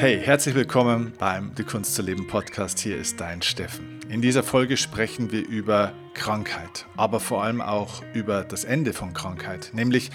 Hey, 0.00 0.20
herzlich 0.20 0.54
willkommen 0.54 1.12
beim 1.18 1.56
Die 1.56 1.64
Kunst 1.64 1.96
zu 1.96 2.02
leben 2.02 2.28
Podcast. 2.28 2.78
Hier 2.78 2.96
ist 2.96 3.20
dein 3.20 3.42
Steffen. 3.42 3.97
In 4.10 4.22
dieser 4.22 4.42
Folge 4.42 4.78
sprechen 4.78 5.32
wir 5.32 5.46
über 5.46 5.92
Krankheit, 6.14 6.86
aber 6.96 7.20
vor 7.20 7.44
allem 7.44 7.60
auch 7.60 8.02
über 8.14 8.42
das 8.42 8.64
Ende 8.64 8.94
von 8.94 9.12
Krankheit, 9.12 9.70
nämlich 9.74 10.10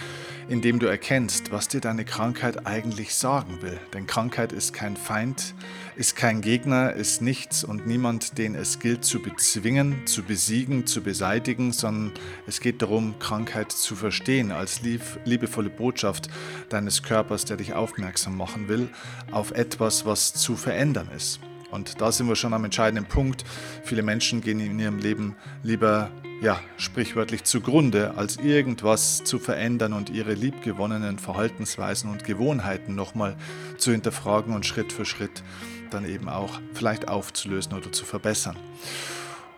indem 0.50 0.80
du 0.80 0.88
erkennst, 0.88 1.52
was 1.52 1.68
dir 1.68 1.80
deine 1.80 2.04
Krankheit 2.04 2.66
eigentlich 2.66 3.14
sagen 3.14 3.62
will. 3.62 3.80
Denn 3.94 4.08
Krankheit 4.08 4.52
ist 4.52 4.73
kein 4.73 4.98
Feind, 4.98 5.54
ist 5.95 6.16
kein 6.16 6.41
Gegner, 6.41 6.94
ist 6.94 7.21
nichts 7.21 7.64
und 7.64 7.86
niemand, 7.86 8.40
den 8.40 8.55
es 8.55 8.80
gilt 8.80 9.05
zu 9.05 9.21
bezwingen, 9.21 10.07
zu 10.07 10.23
besiegen, 10.23 10.88
zu 10.88 11.04
beseitigen, 11.04 11.71
sondern 11.71 12.14
es 12.48 12.62
geht 12.62 12.82
darum, 12.82 13.20
Krankheit 13.20 13.72
zu 13.72 13.95
verstehen 13.95 14.52
als 14.52 14.81
liebevolle 14.81 15.70
Botschaft 15.70 16.30
deines 16.70 17.03
Körpers, 17.03 17.45
der 17.45 17.58
dich 17.58 17.75
aufmerksam 17.75 18.38
machen 18.38 18.67
will 18.67 18.89
auf 19.31 19.52
etwas, 19.52 20.03
was 20.03 20.34
zu 20.34 20.55
verändern 20.55 21.09
ist. 21.16 21.39
Und 21.73 22.00
da 22.02 22.12
sind 22.12 22.27
wir 22.27 22.36
schon 22.36 22.54
am 22.54 22.63
entscheidenden 22.66 23.05
Punkt. 23.05 23.44
Viele 23.84 24.04
Menschen 24.04 24.41
gehen 24.41 24.59
in 24.59 24.80
ihrem 24.80 25.00
Leben 25.00 25.36
lieber, 25.64 26.12
ja, 26.41 26.59
sprichwörtlich 26.77 27.45
zugrunde, 27.45 28.14
als 28.16 28.38
irgendwas 28.38 29.23
zu 29.23 29.40
verändern 29.40 29.94
und 29.94 30.09
ihre 30.09 30.34
liebgewonnenen 30.34 31.17
Verhaltensweisen 31.17 32.12
und 32.12 32.26
Gewohnheiten 32.26 32.94
nochmal 32.95 33.36
zu 33.78 33.91
hinterfragen 33.91 34.54
und 34.54 34.66
Schritt 34.66 34.94
für 34.94 35.05
Schritt 35.05 35.41
dann 35.90 36.05
eben 36.05 36.30
auch 36.30 36.59
vielleicht 36.73 37.08
aufzulösen 37.08 37.73
oder 37.73 37.92
zu 37.92 38.05
verbessern. 38.05 38.58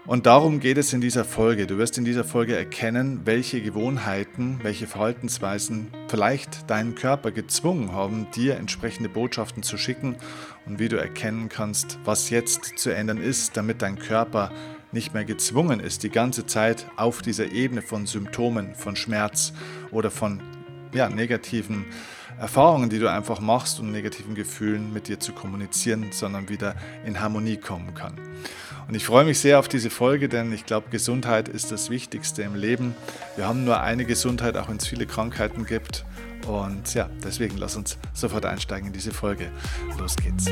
Und 0.07 0.27
darum 0.27 0.59
geht 0.59 0.77
es 0.77 0.93
in 0.93 1.01
dieser 1.01 1.25
Folge. 1.25 1.65
Du 1.65 1.79
wirst 1.79 1.97
in 1.97 2.05
dieser 2.05 2.23
Folge 2.23 2.55
erkennen, 2.55 3.21
welche 3.25 3.59
Gewohnheiten, 3.59 4.59
welche 4.61 4.85
Verhaltensweisen 4.85 5.87
vielleicht 6.09 6.69
deinen 6.69 6.93
Körper 6.93 7.31
gezwungen 7.31 7.91
haben, 7.91 8.27
dir 8.35 8.57
entsprechende 8.57 9.09
Botschaften 9.09 9.63
zu 9.63 9.77
schicken 9.77 10.15
und 10.67 10.77
wie 10.77 10.89
du 10.89 10.97
erkennen 10.97 11.49
kannst, 11.49 11.97
was 12.05 12.29
jetzt 12.29 12.77
zu 12.77 12.91
ändern 12.91 13.17
ist, 13.17 13.57
damit 13.57 13.81
dein 13.81 13.97
Körper 13.97 14.51
nicht 14.91 15.15
mehr 15.15 15.25
gezwungen 15.25 15.79
ist, 15.79 16.03
die 16.03 16.11
ganze 16.11 16.45
Zeit 16.45 16.85
auf 16.97 17.23
dieser 17.23 17.51
Ebene 17.51 17.81
von 17.81 18.05
Symptomen, 18.05 18.75
von 18.75 18.95
Schmerz 18.95 19.53
oder 19.89 20.11
von 20.11 20.39
ja, 20.93 21.09
negativen 21.09 21.85
Erfahrungen, 22.37 22.89
die 22.89 22.99
du 22.99 23.09
einfach 23.09 23.39
machst 23.39 23.79
und 23.79 23.91
negativen 23.91 24.35
Gefühlen 24.35 24.93
mit 24.93 25.07
dir 25.07 25.19
zu 25.19 25.33
kommunizieren, 25.33 26.11
sondern 26.11 26.47
wieder 26.47 26.75
in 27.05 27.19
Harmonie 27.19 27.57
kommen 27.57 27.95
kann. 27.95 28.19
Und 28.87 28.95
ich 28.95 29.05
freue 29.05 29.25
mich 29.25 29.39
sehr 29.39 29.59
auf 29.59 29.67
diese 29.67 29.89
Folge, 29.89 30.29
denn 30.29 30.53
ich 30.53 30.65
glaube, 30.65 30.89
Gesundheit 30.91 31.49
ist 31.49 31.71
das 31.71 31.89
Wichtigste 31.89 32.43
im 32.43 32.55
Leben. 32.55 32.95
Wir 33.35 33.47
haben 33.47 33.65
nur 33.65 33.81
eine 33.81 34.05
Gesundheit, 34.05 34.57
auch 34.57 34.69
wenn 34.69 34.77
es 34.77 34.85
viele 34.85 35.07
Krankheiten 35.07 35.65
gibt. 35.65 36.05
Und 36.47 36.93
ja, 36.93 37.09
deswegen 37.23 37.57
lass 37.57 37.75
uns 37.75 37.97
sofort 38.13 38.45
einsteigen 38.45 38.87
in 38.87 38.93
diese 38.93 39.11
Folge. 39.11 39.51
Los 39.97 40.15
geht's. 40.15 40.45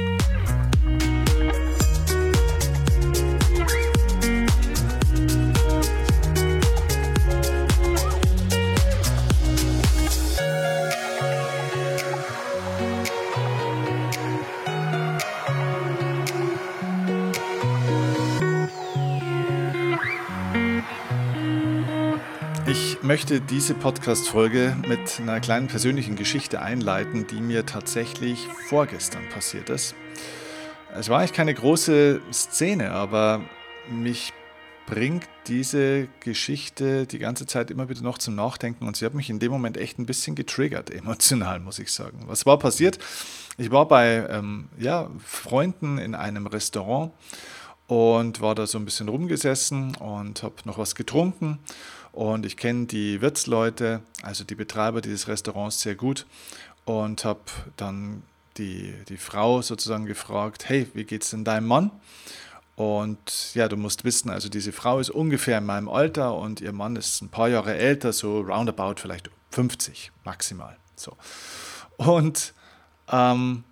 Möchte 23.03 23.41
diese 23.41 23.73
Podcast-Folge 23.73 24.77
mit 24.87 25.19
einer 25.19 25.41
kleinen 25.41 25.67
persönlichen 25.67 26.15
Geschichte 26.15 26.61
einleiten, 26.61 27.27
die 27.27 27.41
mir 27.41 27.65
tatsächlich 27.65 28.47
vorgestern 28.69 29.27
passiert 29.27 29.69
ist. 29.69 29.93
Es 30.95 31.09
war 31.09 31.19
eigentlich 31.19 31.33
keine 31.33 31.53
große 31.53 32.21
Szene, 32.31 32.91
aber 32.91 33.41
mich 33.89 34.31
bringt 34.85 35.27
diese 35.47 36.07
Geschichte 36.21 37.05
die 37.05 37.19
ganze 37.19 37.45
Zeit 37.45 37.71
immer 37.71 37.89
wieder 37.89 38.01
noch 38.03 38.17
zum 38.17 38.35
Nachdenken 38.35 38.87
und 38.87 38.95
sie 38.95 39.05
hat 39.05 39.13
mich 39.13 39.29
in 39.29 39.39
dem 39.39 39.51
Moment 39.51 39.75
echt 39.75 39.99
ein 39.99 40.05
bisschen 40.05 40.35
getriggert, 40.35 40.89
emotional, 40.93 41.59
muss 41.59 41.79
ich 41.79 41.91
sagen. 41.91 42.23
Was 42.27 42.45
war 42.45 42.57
passiert? 42.57 42.99
Ich 43.57 43.69
war 43.69 43.85
bei 43.85 44.25
ähm, 44.29 44.69
ja, 44.79 45.09
Freunden 45.25 45.97
in 45.97 46.15
einem 46.15 46.47
Restaurant 46.47 47.11
und 47.87 48.39
war 48.39 48.55
da 48.55 48.65
so 48.65 48.77
ein 48.77 48.85
bisschen 48.85 49.09
rumgesessen 49.09 49.95
und 49.95 50.41
habe 50.41 50.55
noch 50.63 50.77
was 50.77 50.95
getrunken 50.95 51.59
und 52.13 52.45
ich 52.45 52.57
kenne 52.57 52.85
die 52.85 53.21
Wirtsleute, 53.21 54.01
also 54.21 54.43
die 54.43 54.55
Betreiber 54.55 55.01
dieses 55.01 55.27
Restaurants 55.27 55.81
sehr 55.81 55.95
gut 55.95 56.25
und 56.85 57.25
habe 57.25 57.41
dann 57.75 58.23
die, 58.57 58.93
die 59.09 59.17
Frau 59.17 59.63
sozusagen 59.63 60.05
gefragt, 60.05 60.69
hey, 60.69 60.87
wie 60.93 61.05
geht's 61.05 61.31
denn 61.31 61.43
deinem 61.43 61.67
Mann? 61.67 61.91
Und 62.75 63.53
ja, 63.55 63.67
du 63.67 63.77
musst 63.77 64.03
wissen, 64.03 64.29
also 64.29 64.47
diese 64.47 64.71
Frau 64.71 64.99
ist 64.99 65.09
ungefähr 65.09 65.57
in 65.57 65.65
meinem 65.65 65.89
Alter 65.89 66.35
und 66.35 66.61
ihr 66.61 66.71
Mann 66.71 66.95
ist 66.95 67.21
ein 67.21 67.29
paar 67.29 67.49
Jahre 67.49 67.75
älter, 67.75 68.13
so 68.13 68.41
roundabout 68.41 68.95
vielleicht 68.97 69.31
50 69.49 70.11
maximal. 70.23 70.77
So. 70.95 71.17
Und 71.97 72.53
ähm, 73.11 73.63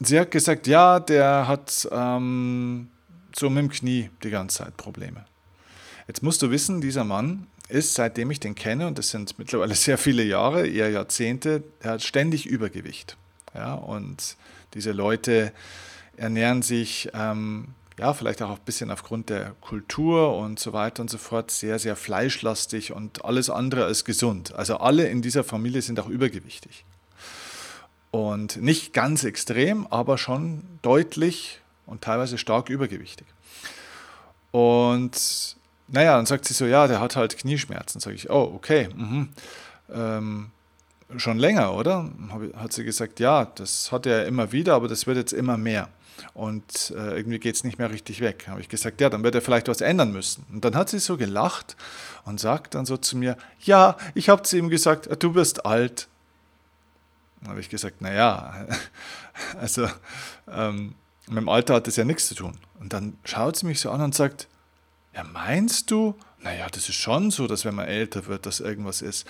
sie 0.00 0.20
hat 0.20 0.30
gesagt, 0.30 0.66
ja, 0.66 1.00
der 1.00 1.48
hat 1.48 1.88
ähm, 1.90 2.90
so 3.34 3.48
mit 3.48 3.58
dem 3.58 3.70
Knie 3.70 4.10
die 4.22 4.30
ganze 4.30 4.64
Zeit 4.64 4.76
Probleme. 4.76 5.24
Jetzt 6.10 6.24
musst 6.24 6.42
du 6.42 6.50
wissen, 6.50 6.80
dieser 6.80 7.04
Mann 7.04 7.46
ist, 7.68 7.94
seitdem 7.94 8.32
ich 8.32 8.40
den 8.40 8.56
kenne, 8.56 8.88
und 8.88 8.98
das 8.98 9.10
sind 9.10 9.38
mittlerweile 9.38 9.76
sehr 9.76 9.96
viele 9.96 10.24
Jahre, 10.24 10.66
eher 10.66 10.90
Jahrzehnte, 10.90 11.62
er 11.78 11.92
hat 11.92 12.02
ständig 12.02 12.46
Übergewicht. 12.46 13.16
Ja, 13.54 13.74
und 13.74 14.36
diese 14.74 14.90
Leute 14.90 15.52
ernähren 16.16 16.62
sich, 16.62 17.10
ähm, 17.14 17.68
ja, 17.96 18.12
vielleicht 18.12 18.42
auch 18.42 18.50
ein 18.50 18.64
bisschen 18.64 18.90
aufgrund 18.90 19.28
der 19.28 19.52
Kultur 19.60 20.36
und 20.36 20.58
so 20.58 20.72
weiter 20.72 21.00
und 21.00 21.10
so 21.10 21.16
fort, 21.16 21.52
sehr, 21.52 21.78
sehr 21.78 21.94
fleischlastig 21.94 22.90
und 22.90 23.24
alles 23.24 23.48
andere 23.48 23.84
als 23.84 24.04
gesund. 24.04 24.52
Also 24.52 24.78
alle 24.78 25.06
in 25.06 25.22
dieser 25.22 25.44
Familie 25.44 25.80
sind 25.80 26.00
auch 26.00 26.08
übergewichtig. 26.08 26.84
Und 28.10 28.56
nicht 28.60 28.92
ganz 28.92 29.22
extrem, 29.22 29.86
aber 29.86 30.18
schon 30.18 30.64
deutlich 30.82 31.60
und 31.86 32.02
teilweise 32.02 32.36
stark 32.36 32.68
übergewichtig. 32.68 33.28
Und 34.50 35.56
naja, 35.92 36.16
dann 36.16 36.26
sagt 36.26 36.44
sie 36.44 36.54
so, 36.54 36.66
ja, 36.66 36.86
der 36.86 37.00
hat 37.00 37.16
halt 37.16 37.36
Knieschmerzen. 37.36 38.00
Sage 38.00 38.16
ich, 38.16 38.30
oh, 38.30 38.52
okay. 38.54 38.88
Mhm. 38.94 39.28
Ähm, 39.92 40.50
schon 41.16 41.38
länger, 41.38 41.74
oder? 41.74 42.10
Hat 42.56 42.72
sie 42.72 42.84
gesagt, 42.84 43.20
ja, 43.20 43.44
das 43.44 43.90
hat 43.92 44.06
er 44.06 44.26
immer 44.26 44.52
wieder, 44.52 44.74
aber 44.74 44.88
das 44.88 45.06
wird 45.06 45.16
jetzt 45.16 45.32
immer 45.32 45.56
mehr. 45.56 45.88
Und 46.34 46.92
äh, 46.96 47.16
irgendwie 47.16 47.38
geht 47.38 47.54
es 47.54 47.64
nicht 47.64 47.78
mehr 47.78 47.90
richtig 47.90 48.20
weg. 48.20 48.46
Habe 48.48 48.60
ich 48.60 48.68
gesagt, 48.68 49.00
ja, 49.00 49.08
dann 49.08 49.22
wird 49.22 49.34
er 49.34 49.42
vielleicht 49.42 49.68
was 49.68 49.80
ändern 49.80 50.12
müssen. 50.12 50.44
Und 50.52 50.64
dann 50.64 50.74
hat 50.74 50.88
sie 50.90 50.98
so 50.98 51.16
gelacht 51.16 51.76
und 52.24 52.38
sagt 52.38 52.74
dann 52.74 52.86
so 52.86 52.96
zu 52.96 53.16
mir, 53.16 53.36
ja, 53.60 53.96
ich 54.14 54.28
habe 54.28 54.42
zu 54.42 54.56
ihm 54.56 54.68
gesagt, 54.68 55.08
du 55.22 55.32
bist 55.32 55.64
alt. 55.64 56.08
Dann 57.40 57.50
habe 57.50 57.60
ich 57.60 57.70
gesagt, 57.70 58.02
naja, 58.02 58.66
also 59.60 59.88
ähm, 60.50 60.94
mit 61.26 61.38
dem 61.38 61.48
Alter 61.48 61.74
hat 61.74 61.86
das 61.86 61.96
ja 61.96 62.04
nichts 62.04 62.28
zu 62.28 62.34
tun. 62.34 62.58
Und 62.80 62.92
dann 62.92 63.16
schaut 63.24 63.56
sie 63.56 63.66
mich 63.66 63.80
so 63.80 63.90
an 63.90 64.00
und 64.00 64.14
sagt, 64.14 64.46
ja, 65.14 65.24
meinst 65.24 65.90
du? 65.90 66.14
Naja, 66.42 66.66
das 66.70 66.88
ist 66.88 66.96
schon 66.96 67.30
so, 67.30 67.46
dass 67.46 67.64
wenn 67.64 67.74
man 67.74 67.86
älter 67.86 68.26
wird, 68.26 68.46
dass 68.46 68.60
irgendwas 68.60 69.02
ist. 69.02 69.26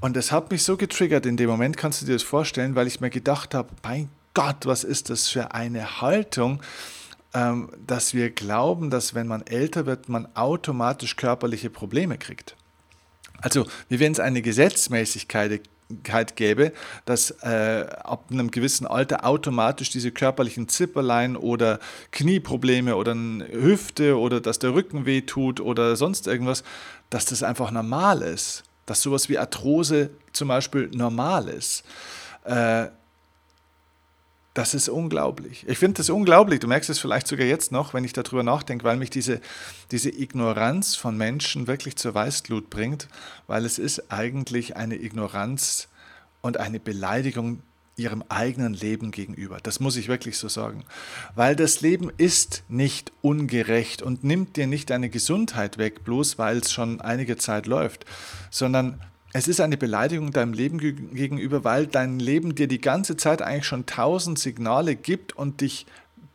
Und 0.00 0.16
das 0.16 0.32
hat 0.32 0.50
mich 0.50 0.62
so 0.62 0.76
getriggert 0.76 1.26
in 1.26 1.36
dem 1.36 1.50
Moment, 1.50 1.76
kannst 1.76 2.00
du 2.00 2.06
dir 2.06 2.14
das 2.14 2.22
vorstellen, 2.22 2.74
weil 2.74 2.86
ich 2.86 3.00
mir 3.00 3.10
gedacht 3.10 3.54
habe, 3.54 3.68
mein 3.82 4.08
Gott, 4.32 4.64
was 4.64 4.82
ist 4.82 5.10
das 5.10 5.28
für 5.28 5.52
eine 5.52 6.00
Haltung, 6.00 6.62
ähm, 7.34 7.70
dass 7.86 8.14
wir 8.14 8.30
glauben, 8.30 8.90
dass 8.90 9.14
wenn 9.14 9.26
man 9.26 9.46
älter 9.46 9.86
wird, 9.86 10.08
man 10.08 10.28
automatisch 10.34 11.16
körperliche 11.16 11.68
Probleme 11.68 12.16
kriegt. 12.16 12.56
Also, 13.42 13.66
wie 13.88 14.00
wenn 14.00 14.12
es 14.12 14.20
eine 14.20 14.40
Gesetzmäßigkeit 14.40 15.60
gäbe, 15.88 16.72
dass 17.04 17.30
äh, 17.42 17.86
ab 18.02 18.26
einem 18.30 18.50
gewissen 18.50 18.86
Alter 18.86 19.26
automatisch 19.26 19.90
diese 19.90 20.10
körperlichen 20.10 20.68
Zipperlein 20.68 21.36
oder 21.36 21.78
Knieprobleme 22.10 22.96
oder 22.96 23.14
Hüfte 23.14 24.18
oder 24.18 24.40
dass 24.40 24.58
der 24.58 24.74
Rücken 24.74 25.06
wehtut 25.06 25.60
oder 25.60 25.96
sonst 25.96 26.26
irgendwas, 26.26 26.64
dass 27.10 27.26
das 27.26 27.42
einfach 27.42 27.70
normal 27.70 28.22
ist. 28.22 28.64
Dass 28.86 29.02
sowas 29.02 29.28
wie 29.28 29.38
Arthrose 29.38 30.10
zum 30.32 30.48
Beispiel 30.48 30.90
normal 30.92 31.48
ist. 31.48 31.84
Äh, 32.44 32.86
das 34.54 34.72
ist 34.72 34.88
unglaublich. 34.88 35.64
Ich 35.68 35.78
finde 35.78 35.98
das 35.98 36.10
unglaublich. 36.10 36.60
Du 36.60 36.68
merkst 36.68 36.88
es 36.88 37.00
vielleicht 37.00 37.26
sogar 37.26 37.44
jetzt 37.44 37.72
noch, 37.72 37.92
wenn 37.92 38.04
ich 38.04 38.12
darüber 38.12 38.44
nachdenke, 38.44 38.84
weil 38.84 38.96
mich 38.96 39.10
diese, 39.10 39.40
diese 39.90 40.10
Ignoranz 40.10 40.94
von 40.94 41.16
Menschen 41.16 41.66
wirklich 41.66 41.96
zur 41.96 42.14
Weißglut 42.14 42.70
bringt, 42.70 43.08
weil 43.48 43.64
es 43.64 43.80
ist 43.80 44.12
eigentlich 44.12 44.76
eine 44.76 44.94
Ignoranz 44.94 45.88
und 46.40 46.58
eine 46.58 46.78
Beleidigung 46.78 47.62
ihrem 47.96 48.24
eigenen 48.28 48.74
Leben 48.74 49.10
gegenüber. 49.10 49.58
Das 49.62 49.80
muss 49.80 49.96
ich 49.96 50.08
wirklich 50.08 50.38
so 50.38 50.48
sagen. 50.48 50.84
Weil 51.34 51.56
das 51.56 51.80
Leben 51.80 52.10
ist 52.16 52.62
nicht 52.68 53.12
ungerecht 53.22 54.02
und 54.02 54.24
nimmt 54.24 54.56
dir 54.56 54.66
nicht 54.66 54.90
deine 54.90 55.10
Gesundheit 55.10 55.78
weg, 55.78 56.04
bloß 56.04 56.38
weil 56.38 56.58
es 56.58 56.72
schon 56.72 57.00
einige 57.00 57.36
Zeit 57.36 57.66
läuft, 57.66 58.04
sondern 58.50 59.00
es 59.36 59.48
ist 59.48 59.60
eine 59.60 59.76
Beleidigung 59.76 60.30
deinem 60.30 60.52
Leben 60.52 60.78
gegenüber, 60.78 61.64
weil 61.64 61.88
dein 61.88 62.20
Leben 62.20 62.54
dir 62.54 62.68
die 62.68 62.80
ganze 62.80 63.16
Zeit 63.16 63.42
eigentlich 63.42 63.66
schon 63.66 63.84
tausend 63.84 64.38
Signale 64.38 64.94
gibt 64.94 65.32
und 65.32 65.60
dich 65.60 65.86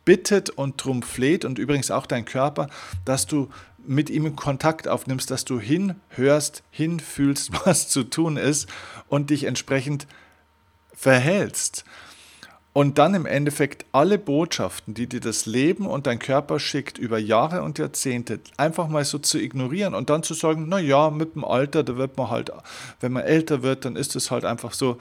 bittet 0.04 0.50
und 0.50 0.84
drum 0.84 1.02
fleht 1.02 1.46
und 1.46 1.58
übrigens 1.58 1.90
auch 1.90 2.04
dein 2.04 2.26
Körper, 2.26 2.68
dass 3.06 3.26
du 3.26 3.48
mit 3.78 4.10
ihm 4.10 4.36
Kontakt 4.36 4.86
aufnimmst, 4.86 5.30
dass 5.30 5.46
du 5.46 5.58
hinhörst, 5.58 6.62
hinfühlst, 6.70 7.52
was 7.64 7.88
zu 7.88 8.04
tun 8.04 8.36
ist 8.36 8.68
und 9.08 9.30
dich 9.30 9.44
entsprechend 9.44 10.06
verhältst. 10.92 11.86
Und 12.72 12.98
dann 12.98 13.14
im 13.14 13.26
Endeffekt 13.26 13.84
alle 13.90 14.16
Botschaften, 14.16 14.94
die 14.94 15.08
dir 15.08 15.18
das 15.18 15.44
Leben 15.46 15.86
und 15.86 16.06
dein 16.06 16.20
Körper 16.20 16.60
schickt, 16.60 16.98
über 16.98 17.18
Jahre 17.18 17.62
und 17.62 17.78
Jahrzehnte, 17.78 18.38
einfach 18.56 18.86
mal 18.86 19.04
so 19.04 19.18
zu 19.18 19.40
ignorieren 19.40 19.92
und 19.94 20.08
dann 20.08 20.22
zu 20.22 20.34
sagen, 20.34 20.66
na 20.68 20.78
ja, 20.78 21.10
mit 21.10 21.34
dem 21.34 21.44
Alter, 21.44 21.82
da 21.82 21.96
wird 21.96 22.16
man 22.16 22.30
halt, 22.30 22.52
wenn 23.00 23.10
man 23.10 23.24
älter 23.24 23.64
wird, 23.64 23.84
dann 23.84 23.96
ist 23.96 24.14
es 24.14 24.30
halt 24.30 24.44
einfach 24.44 24.72
so, 24.72 24.98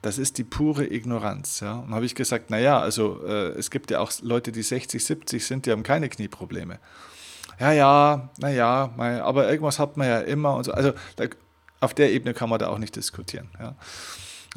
das 0.00 0.18
ist 0.18 0.38
die 0.38 0.44
pure 0.44 0.86
Ignoranz. 0.86 1.58
Ja? 1.58 1.80
Und 1.80 1.92
habe 1.92 2.06
ich 2.06 2.14
gesagt, 2.14 2.50
na 2.50 2.58
ja, 2.58 2.78
also 2.78 3.20
äh, 3.26 3.48
es 3.58 3.72
gibt 3.72 3.90
ja 3.90 3.98
auch 3.98 4.12
Leute, 4.22 4.52
die 4.52 4.62
60, 4.62 5.04
70 5.04 5.44
sind, 5.44 5.66
die 5.66 5.72
haben 5.72 5.82
keine 5.82 6.08
Knieprobleme. 6.08 6.78
Ja, 7.58 7.72
ja, 7.72 8.30
na 8.38 8.50
ja, 8.50 8.92
aber 8.96 9.50
irgendwas 9.50 9.80
hat 9.80 9.96
man 9.96 10.06
ja 10.06 10.20
immer 10.20 10.54
und 10.54 10.62
so. 10.64 10.72
Also 10.72 10.92
da, 11.16 11.24
auf 11.80 11.94
der 11.94 12.12
Ebene 12.12 12.32
kann 12.32 12.48
man 12.48 12.60
da 12.60 12.68
auch 12.68 12.78
nicht 12.78 12.94
diskutieren. 12.94 13.48
Ja? 13.58 13.74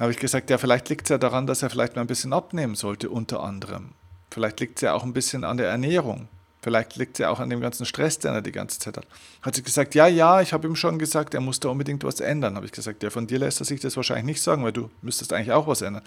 Habe 0.02 0.12
ich 0.12 0.18
gesagt, 0.18 0.50
ja, 0.50 0.58
vielleicht 0.58 0.90
liegt 0.90 1.04
es 1.04 1.10
ja 1.10 1.18
daran, 1.18 1.48
dass 1.48 1.62
er 1.62 1.70
vielleicht 1.70 1.96
mal 1.96 2.02
ein 2.02 2.08
bisschen 2.08 2.34
abnehmen 2.34 2.76
sollte, 2.76 3.10
unter 3.10 3.42
anderem. 3.44 3.92
Vielleicht 4.32 4.60
liegt 4.60 4.78
es 4.78 4.82
ja 4.82 4.94
auch 4.94 5.04
ein 5.04 5.14
bisschen 5.14 5.44
an 5.44 5.58
der 5.58 5.70
Ernährung. 5.70 6.28
Vielleicht 6.64 6.96
liegt 6.96 7.14
es 7.14 7.20
ja 7.20 7.30
auch 7.30 7.40
an 7.40 7.50
dem 7.50 7.60
ganzen 7.60 7.86
Stress, 7.86 8.20
den 8.20 8.34
er 8.34 8.42
die 8.42 8.52
ganze 8.52 8.80
Zeit 8.80 8.98
hat. 8.98 9.08
Hat 9.42 9.56
sie 9.56 9.64
gesagt, 9.64 9.96
ja, 9.96 10.08
ja, 10.08 10.42
ich 10.42 10.54
habe 10.54 10.68
ihm 10.68 10.76
schon 10.76 11.00
gesagt, 11.00 11.34
er 11.34 11.42
muss 11.42 11.60
da 11.60 11.70
unbedingt 11.70 12.04
was 12.04 12.20
ändern. 12.20 12.56
Habe 12.56 12.68
ich 12.68 12.72
gesagt, 12.72 13.02
ja, 13.02 13.10
von 13.10 13.26
dir 13.26 13.40
lässt 13.40 13.62
er 13.62 13.66
sich 13.66 13.80
das 13.80 13.96
wahrscheinlich 13.96 14.26
nicht 14.26 14.42
sagen, 14.42 14.64
weil 14.64 14.72
du 14.72 14.90
müsstest 15.02 15.34
eigentlich 15.34 15.52
auch 15.52 15.66
was 15.66 15.82
ändern. 15.82 16.04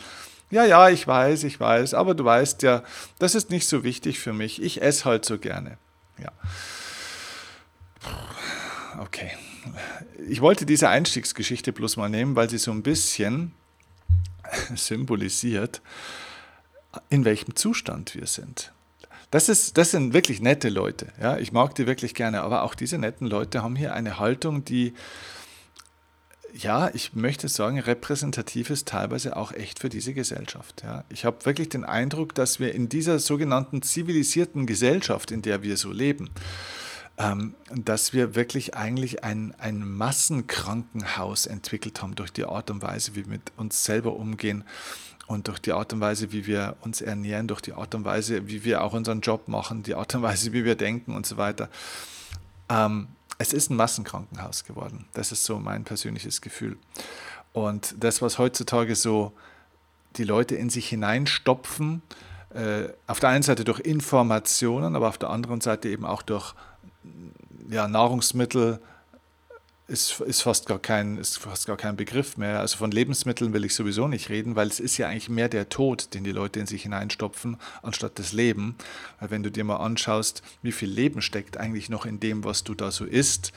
Ja, 0.51 0.65
ja, 0.65 0.89
ich 0.89 1.07
weiß, 1.07 1.43
ich 1.45 1.59
weiß, 1.59 1.95
aber 1.95 2.15
du 2.15 2.25
weißt 2.25 2.63
ja, 2.63 2.85
das 3.19 3.35
ist 3.35 3.51
nicht 3.51 3.67
so 3.67 3.83
wichtig 3.83 4.21
für 4.21 4.33
mich. 4.33 4.63
Ich 4.63 4.81
esse 4.81 5.05
halt 5.07 5.25
so 5.25 5.39
gerne. 5.39 5.77
Ja. 6.19 6.31
Okay. 9.01 9.33
Ich 10.29 10.41
wollte 10.41 10.67
diese 10.67 10.89
Einstiegsgeschichte 10.89 11.73
bloß 11.73 11.97
mal 11.97 12.09
nehmen, 12.09 12.37
weil 12.37 12.49
sie 12.49 12.59
so 12.59 12.71
ein 12.71 12.83
bisschen 12.83 13.55
symbolisiert, 14.77 15.83
in 17.09 17.25
welchem 17.25 17.57
Zustand 17.57 18.15
wir 18.15 18.27
sind. 18.27 18.73
Das, 19.31 19.49
ist, 19.49 19.79
das 19.79 19.91
sind 19.91 20.13
wirklich 20.13 20.41
nette 20.41 20.69
Leute. 20.69 21.09
Ja? 21.21 21.39
Ich 21.39 21.51
mag 21.51 21.75
die 21.75 21.87
wirklich 21.87 22.15
gerne, 22.15 22.43
aber 22.43 22.63
auch 22.63 22.75
diese 22.75 22.99
netten 22.99 23.27
Leute 23.27 23.63
haben 23.63 23.75
hier 23.75 23.93
eine 23.93 24.21
Haltung, 24.21 24.65
die, 24.65 24.95
ja, 26.53 26.89
ich 26.95 27.15
möchte 27.15 27.49
sagen, 27.49 27.81
repräsentativ 27.81 28.71
ist 28.71 28.87
teilweise 28.87 29.37
auch 29.37 29.51
echt 29.51 29.81
für 29.81 29.89
diese 29.89 30.15
Gesellschaft. 30.15 30.85
Ja? 30.85 31.05
Ich 31.09 31.25
habe 31.25 31.45
wirklich 31.47 31.69
den 31.69 31.85
Eindruck, 31.85 32.35
dass 32.37 32.61
wir 32.61 32.75
in 32.75 32.89
dieser 32.89 33.19
sogenannten 33.19 33.83
zivilisierten 33.83 34.67
Gesellschaft, 34.67 35.33
in 35.33 35.43
der 35.43 35.65
wir 35.65 35.77
so 35.77 35.91
leben, 35.91 36.31
ähm, 37.17 37.55
dass 37.71 38.13
wir 38.13 38.35
wirklich 38.35 38.75
eigentlich 38.75 39.23
ein, 39.23 39.55
ein 39.59 39.89
Massenkrankenhaus 39.89 41.47
entwickelt 41.47 42.03
haben 42.03 42.15
durch 42.15 42.33
die 42.33 42.45
Art 42.45 42.71
und 42.71 42.83
Weise, 42.83 43.15
wie 43.15 43.25
wir 43.25 43.33
mit 43.33 43.53
uns 43.57 43.85
selber 43.85 44.15
umgehen 44.17 44.65
und 45.27 45.49
durch 45.49 45.59
die 45.59 45.73
Art 45.73 45.93
und 45.93 46.01
Weise, 46.01 46.33
wie 46.33 46.47
wir 46.47 46.77
uns 46.83 47.01
ernähren, 47.01 47.47
durch 47.47 47.61
die 47.61 47.73
Art 47.73 47.95
und 47.95 48.05
Weise, 48.05 48.49
wie 48.49 48.65
wir 48.65 48.83
auch 48.83 48.93
unseren 48.93 49.21
Job 49.21 49.49
machen, 49.49 49.83
die 49.83 49.95
Art 49.95 50.15
und 50.15 50.23
Weise, 50.23 50.53
wie 50.53 50.65
wir 50.65 50.75
denken 50.75 51.15
und 51.15 51.25
so 51.27 51.37
weiter. 51.37 51.69
Ähm, 52.69 53.09
es 53.39 53.53
ist 53.53 53.71
ein 53.71 53.77
Massenkrankenhaus 53.77 54.65
geworden. 54.65 55.07
Das 55.15 55.33
ist 55.33 55.45
so 55.45 55.59
mein 55.59 55.85
persönliches 55.85 56.41
Gefühl. 56.41 56.77
Und 57.53 57.95
das, 57.99 58.23
was 58.23 58.39
heutzutage 58.39 58.97
so 58.97 59.33
die 60.17 60.25
Leute 60.25 60.57
in 60.57 60.71
sich 60.71 60.89
hineinstopfen, 60.89 62.03
äh, 62.55 62.89
auf 63.07 63.21
der 63.21 63.31
einen 63.31 63.43
Seite 63.43 63.65
durch 63.65 63.81
Informationen, 63.81 64.95
aber 64.95 65.09
auf 65.09 65.19
der 65.19 65.31
anderen 65.31 65.61
Seite 65.61 65.89
eben 65.89 66.05
auch 66.05 66.23
durch 66.23 66.55
ja, 67.69 67.89
Nahrungsmittel 67.89 68.81
ist, 69.87 70.21
ist, 70.21 70.41
fast 70.43 70.67
gar 70.67 70.79
kein, 70.79 71.19
ist 71.19 71.39
fast 71.39 71.67
gar 71.67 71.77
kein 71.77 71.97
Begriff 71.97 72.37
mehr. 72.37 72.61
Also 72.61 72.79
von 72.79 72.91
Lebensmitteln 72.91 73.53
will 73.53 73.65
ich 73.65 73.75
sowieso 73.75 74.09
nicht 74.09 74.31
reden, 74.31 74.57
weil 74.57 74.69
es 74.69 74.81
ist 74.81 74.97
ja 74.97 75.09
eigentlich 75.09 75.29
mehr 75.29 75.49
der 75.49 75.69
Tod, 75.69 76.15
den 76.15 76.25
die 76.25 76.33
Leute 76.33 76.61
in 76.61 76.67
sich 76.67 76.83
hineinstopfen, 76.85 77.59
anstatt 77.83 78.19
das 78.19 78.33
Leben. 78.33 78.77
Weil 79.21 79.31
wenn 79.31 79.43
du 79.43 79.51
dir 79.51 79.65
mal 79.65 79.77
anschaust, 79.77 80.43
wie 80.63 80.73
viel 80.73 80.89
Leben 80.89 81.21
steckt 81.21 81.59
eigentlich 81.59 81.91
noch 81.91 82.07
in 82.07 82.19
dem, 82.19 82.45
was 82.45 82.65
du 82.65 82.75
da 82.75 82.91
so 82.91 83.05
isst, 83.05 83.53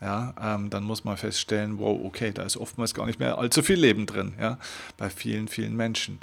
ja, 0.00 0.34
ähm, 0.40 0.70
dann 0.70 0.82
muss 0.82 1.04
man 1.04 1.16
feststellen, 1.16 1.78
wow, 1.78 2.00
okay, 2.02 2.32
da 2.32 2.42
ist 2.42 2.56
oftmals 2.56 2.94
gar 2.94 3.06
nicht 3.06 3.20
mehr 3.20 3.38
allzu 3.38 3.62
viel 3.62 3.78
Leben 3.78 4.06
drin, 4.06 4.32
ja, 4.40 4.58
bei 4.96 5.10
vielen, 5.10 5.46
vielen 5.46 5.76
Menschen. 5.76 6.18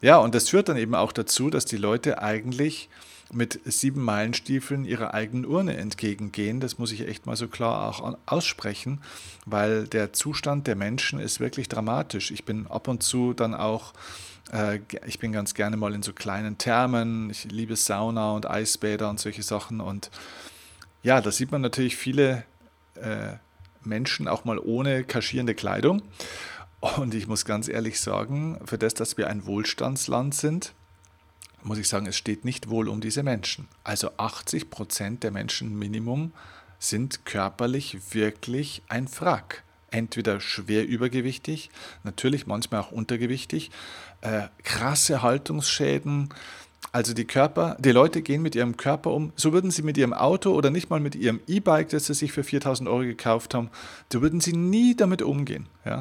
Ja, 0.00 0.18
und 0.18 0.34
das 0.34 0.50
führt 0.50 0.68
dann 0.68 0.76
eben 0.76 0.94
auch 0.94 1.12
dazu, 1.12 1.48
dass 1.48 1.64
die 1.64 1.78
Leute 1.78 2.20
eigentlich 2.20 2.88
mit 3.32 3.60
sieben 3.64 4.02
Meilenstiefeln 4.02 4.84
ihrer 4.84 5.14
eigenen 5.14 5.46
Urne 5.46 5.76
entgegengehen. 5.76 6.60
Das 6.60 6.78
muss 6.78 6.92
ich 6.92 7.08
echt 7.08 7.26
mal 7.26 7.36
so 7.36 7.48
klar 7.48 7.88
auch 7.88 8.16
aussprechen, 8.26 9.00
weil 9.46 9.88
der 9.88 10.12
Zustand 10.12 10.66
der 10.66 10.76
Menschen 10.76 11.18
ist 11.18 11.40
wirklich 11.40 11.68
dramatisch. 11.68 12.30
Ich 12.30 12.44
bin 12.44 12.66
ab 12.66 12.88
und 12.88 13.02
zu 13.02 13.32
dann 13.32 13.54
auch, 13.54 13.94
äh, 14.52 14.80
ich 15.06 15.18
bin 15.18 15.32
ganz 15.32 15.54
gerne 15.54 15.78
mal 15.78 15.94
in 15.94 16.02
so 16.02 16.12
kleinen 16.12 16.58
Thermen. 16.58 17.30
Ich 17.30 17.44
liebe 17.44 17.76
Sauna 17.76 18.32
und 18.32 18.48
Eisbäder 18.48 19.08
und 19.08 19.18
solche 19.18 19.42
Sachen. 19.42 19.80
Und 19.80 20.10
ja, 21.02 21.20
da 21.20 21.32
sieht 21.32 21.50
man 21.50 21.62
natürlich 21.62 21.96
viele 21.96 22.44
äh, 22.96 23.34
Menschen 23.82 24.28
auch 24.28 24.44
mal 24.44 24.58
ohne 24.58 25.04
kaschierende 25.04 25.54
Kleidung. 25.54 26.02
Und 26.80 27.14
ich 27.14 27.28
muss 27.28 27.44
ganz 27.44 27.68
ehrlich 27.68 28.00
sagen, 28.00 28.60
für 28.66 28.76
das, 28.76 28.92
dass 28.92 29.16
wir 29.16 29.28
ein 29.28 29.46
Wohlstandsland 29.46 30.34
sind, 30.34 30.74
muss 31.64 31.78
ich 31.78 31.88
sagen, 31.88 32.06
es 32.06 32.16
steht 32.16 32.44
nicht 32.44 32.70
wohl 32.70 32.88
um 32.88 33.00
diese 33.00 33.22
Menschen. 33.22 33.68
Also 33.84 34.10
80 34.16 34.70
Prozent 34.70 35.22
der 35.22 35.30
Menschen 35.30 35.78
Minimum 35.78 36.32
sind 36.78 37.24
körperlich 37.24 38.14
wirklich 38.14 38.82
ein 38.88 39.08
Wrack. 39.18 39.62
Entweder 39.90 40.40
schwer 40.40 40.86
übergewichtig, 40.86 41.70
natürlich 42.02 42.46
manchmal 42.46 42.80
auch 42.80 42.92
untergewichtig, 42.92 43.70
äh, 44.22 44.48
krasse 44.64 45.22
Haltungsschäden. 45.22 46.30
Also 46.92 47.14
die 47.14 47.26
Körper, 47.26 47.76
die 47.78 47.92
Leute 47.92 48.22
gehen 48.22 48.42
mit 48.42 48.54
ihrem 48.54 48.76
Körper 48.76 49.12
um, 49.12 49.32
so 49.36 49.52
würden 49.52 49.70
sie 49.70 49.82
mit 49.82 49.96
ihrem 49.96 50.12
Auto 50.12 50.52
oder 50.52 50.70
nicht 50.70 50.90
mal 50.90 50.98
mit 50.98 51.14
ihrem 51.14 51.40
E-Bike, 51.46 51.90
das 51.90 52.06
sie 52.06 52.14
sich 52.14 52.32
für 52.32 52.42
4000 52.42 52.88
Euro 52.88 53.00
gekauft 53.00 53.54
haben, 53.54 53.70
so 54.12 54.22
würden 54.22 54.40
sie 54.40 54.52
nie 54.52 54.96
damit 54.96 55.22
umgehen. 55.22 55.66
Ja? 55.84 56.00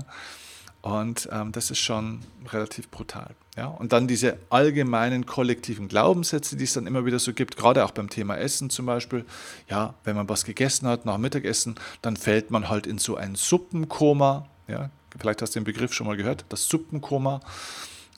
Und 0.81 1.29
ähm, 1.31 1.51
das 1.51 1.69
ist 1.69 1.79
schon 1.79 2.21
relativ 2.51 2.89
brutal. 2.89 3.35
Ja? 3.55 3.67
Und 3.67 3.93
dann 3.93 4.07
diese 4.07 4.37
allgemeinen 4.49 5.25
kollektiven 5.27 5.87
Glaubenssätze, 5.87 6.55
die 6.55 6.63
es 6.63 6.73
dann 6.73 6.87
immer 6.87 7.05
wieder 7.05 7.19
so 7.19 7.33
gibt, 7.33 7.55
gerade 7.55 7.85
auch 7.85 7.91
beim 7.91 8.09
Thema 8.09 8.37
Essen 8.37 8.69
zum 8.71 8.87
Beispiel. 8.87 9.25
Ja, 9.69 9.93
wenn 10.03 10.15
man 10.15 10.27
was 10.27 10.43
gegessen 10.43 10.87
hat 10.87 11.05
nach 11.05 11.19
Mittagessen, 11.19 11.75
dann 12.01 12.17
fällt 12.17 12.49
man 12.49 12.69
halt 12.69 12.87
in 12.87 12.97
so 12.97 13.15
ein 13.15 13.35
Suppenkoma. 13.35 14.47
Ja? 14.67 14.89
Vielleicht 15.19 15.41
hast 15.43 15.55
du 15.55 15.59
den 15.59 15.65
Begriff 15.65 15.93
schon 15.93 16.07
mal 16.07 16.17
gehört, 16.17 16.45
das 16.49 16.67
Suppenkoma. 16.67 17.41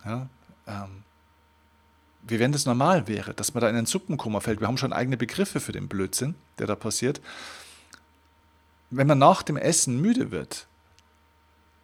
Ja? 0.05 0.29
Ähm, 0.65 1.03
wie 2.25 2.39
wenn 2.39 2.53
das 2.53 2.65
normal 2.65 3.07
wäre, 3.09 3.33
dass 3.33 3.53
man 3.53 3.61
da 3.61 3.69
in 3.69 3.75
ein 3.75 3.85
Suppenkoma 3.85 4.39
fällt. 4.39 4.61
Wir 4.61 4.67
haben 4.67 4.77
schon 4.77 4.93
eigene 4.93 5.17
Begriffe 5.17 5.59
für 5.59 5.73
den 5.73 5.89
Blödsinn, 5.89 6.35
der 6.57 6.67
da 6.67 6.75
passiert. 6.75 7.19
Wenn 8.89 9.07
man 9.07 9.17
nach 9.17 9.43
dem 9.43 9.57
Essen 9.57 9.99
müde 9.99 10.31
wird, 10.31 10.67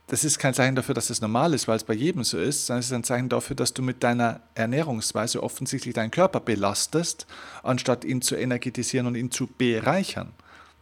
das 0.09 0.23
ist 0.23 0.39
kein 0.39 0.55
Zeichen 0.55 0.75
dafür, 0.75 0.95
dass 0.95 1.11
es 1.11 1.21
normal 1.21 1.53
ist, 1.53 1.67
weil 1.67 1.77
es 1.77 1.83
bei 1.83 1.93
jedem 1.93 2.23
so 2.23 2.39
ist, 2.39 2.65
sondern 2.65 2.79
es 2.79 2.87
ist 2.87 2.93
ein 2.93 3.03
Zeichen 3.03 3.29
dafür, 3.29 3.55
dass 3.55 3.73
du 3.75 3.83
mit 3.83 4.03
deiner 4.03 4.41
Ernährungsweise 4.55 5.43
offensichtlich 5.43 5.93
deinen 5.93 6.09
Körper 6.09 6.39
belastest, 6.39 7.27
anstatt 7.61 8.03
ihn 8.03 8.21
zu 8.23 8.35
energetisieren 8.35 9.05
und 9.05 9.15
ihn 9.15 9.29
zu 9.29 9.45
bereichern. 9.45 10.33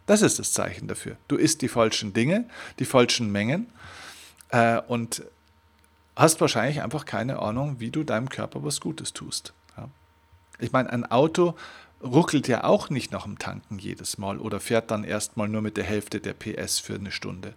Das 0.05 0.21
ist 0.21 0.39
das 0.39 0.53
Zeichen 0.53 0.87
dafür. 0.87 1.17
Du 1.27 1.35
isst 1.35 1.61
die 1.61 1.67
falschen 1.67 2.13
Dinge, 2.13 2.45
die 2.79 2.85
falschen 2.85 3.29
Mengen 3.29 3.67
äh, 4.49 4.79
und 4.87 5.23
hast 6.15 6.39
wahrscheinlich 6.39 6.81
einfach 6.81 7.03
keine 7.03 7.39
Ahnung, 7.39 7.81
wie 7.81 7.91
du 7.91 8.05
deinem 8.05 8.29
Körper 8.29 8.63
was 8.63 8.79
Gutes 8.79 9.11
tust. 9.11 9.51
Ja. 9.75 9.89
Ich 10.59 10.71
meine, 10.71 10.89
ein 10.89 11.05
Auto 11.05 11.55
ruckelt 12.01 12.47
ja 12.47 12.63
auch 12.63 12.89
nicht 12.89 13.11
nach 13.11 13.23
dem 13.23 13.39
Tanken 13.39 13.77
jedes 13.77 14.17
Mal 14.17 14.39
oder 14.39 14.61
fährt 14.61 14.89
dann 14.89 15.03
erstmal 15.03 15.49
nur 15.49 15.61
mit 15.61 15.75
der 15.75 15.83
Hälfte 15.83 16.21
der 16.21 16.33
PS 16.33 16.79
für 16.79 16.95
eine 16.95 17.11
Stunde. 17.11 17.55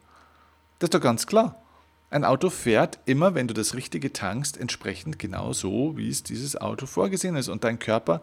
Das 0.80 0.86
ist 0.86 0.94
doch 0.94 1.00
ganz 1.00 1.26
klar. 1.26 1.62
Ein 2.08 2.24
Auto 2.24 2.48
fährt 2.48 2.98
immer, 3.04 3.34
wenn 3.34 3.46
du 3.46 3.54
das 3.54 3.74
Richtige 3.74 4.14
tankst, 4.14 4.56
entsprechend 4.56 5.18
genau 5.18 5.52
so, 5.52 5.96
wie 5.98 6.08
es 6.08 6.22
dieses 6.22 6.56
Auto 6.56 6.86
vorgesehen 6.86 7.36
ist. 7.36 7.48
Und 7.48 7.64
dein 7.64 7.78
Körper, 7.78 8.20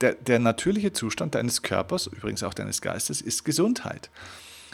der, 0.00 0.14
der 0.14 0.38
natürliche 0.38 0.94
Zustand 0.94 1.34
deines 1.34 1.60
Körpers, 1.60 2.06
übrigens 2.06 2.42
auch 2.42 2.54
deines 2.54 2.80
Geistes, 2.80 3.20
ist 3.20 3.44
Gesundheit. 3.44 4.10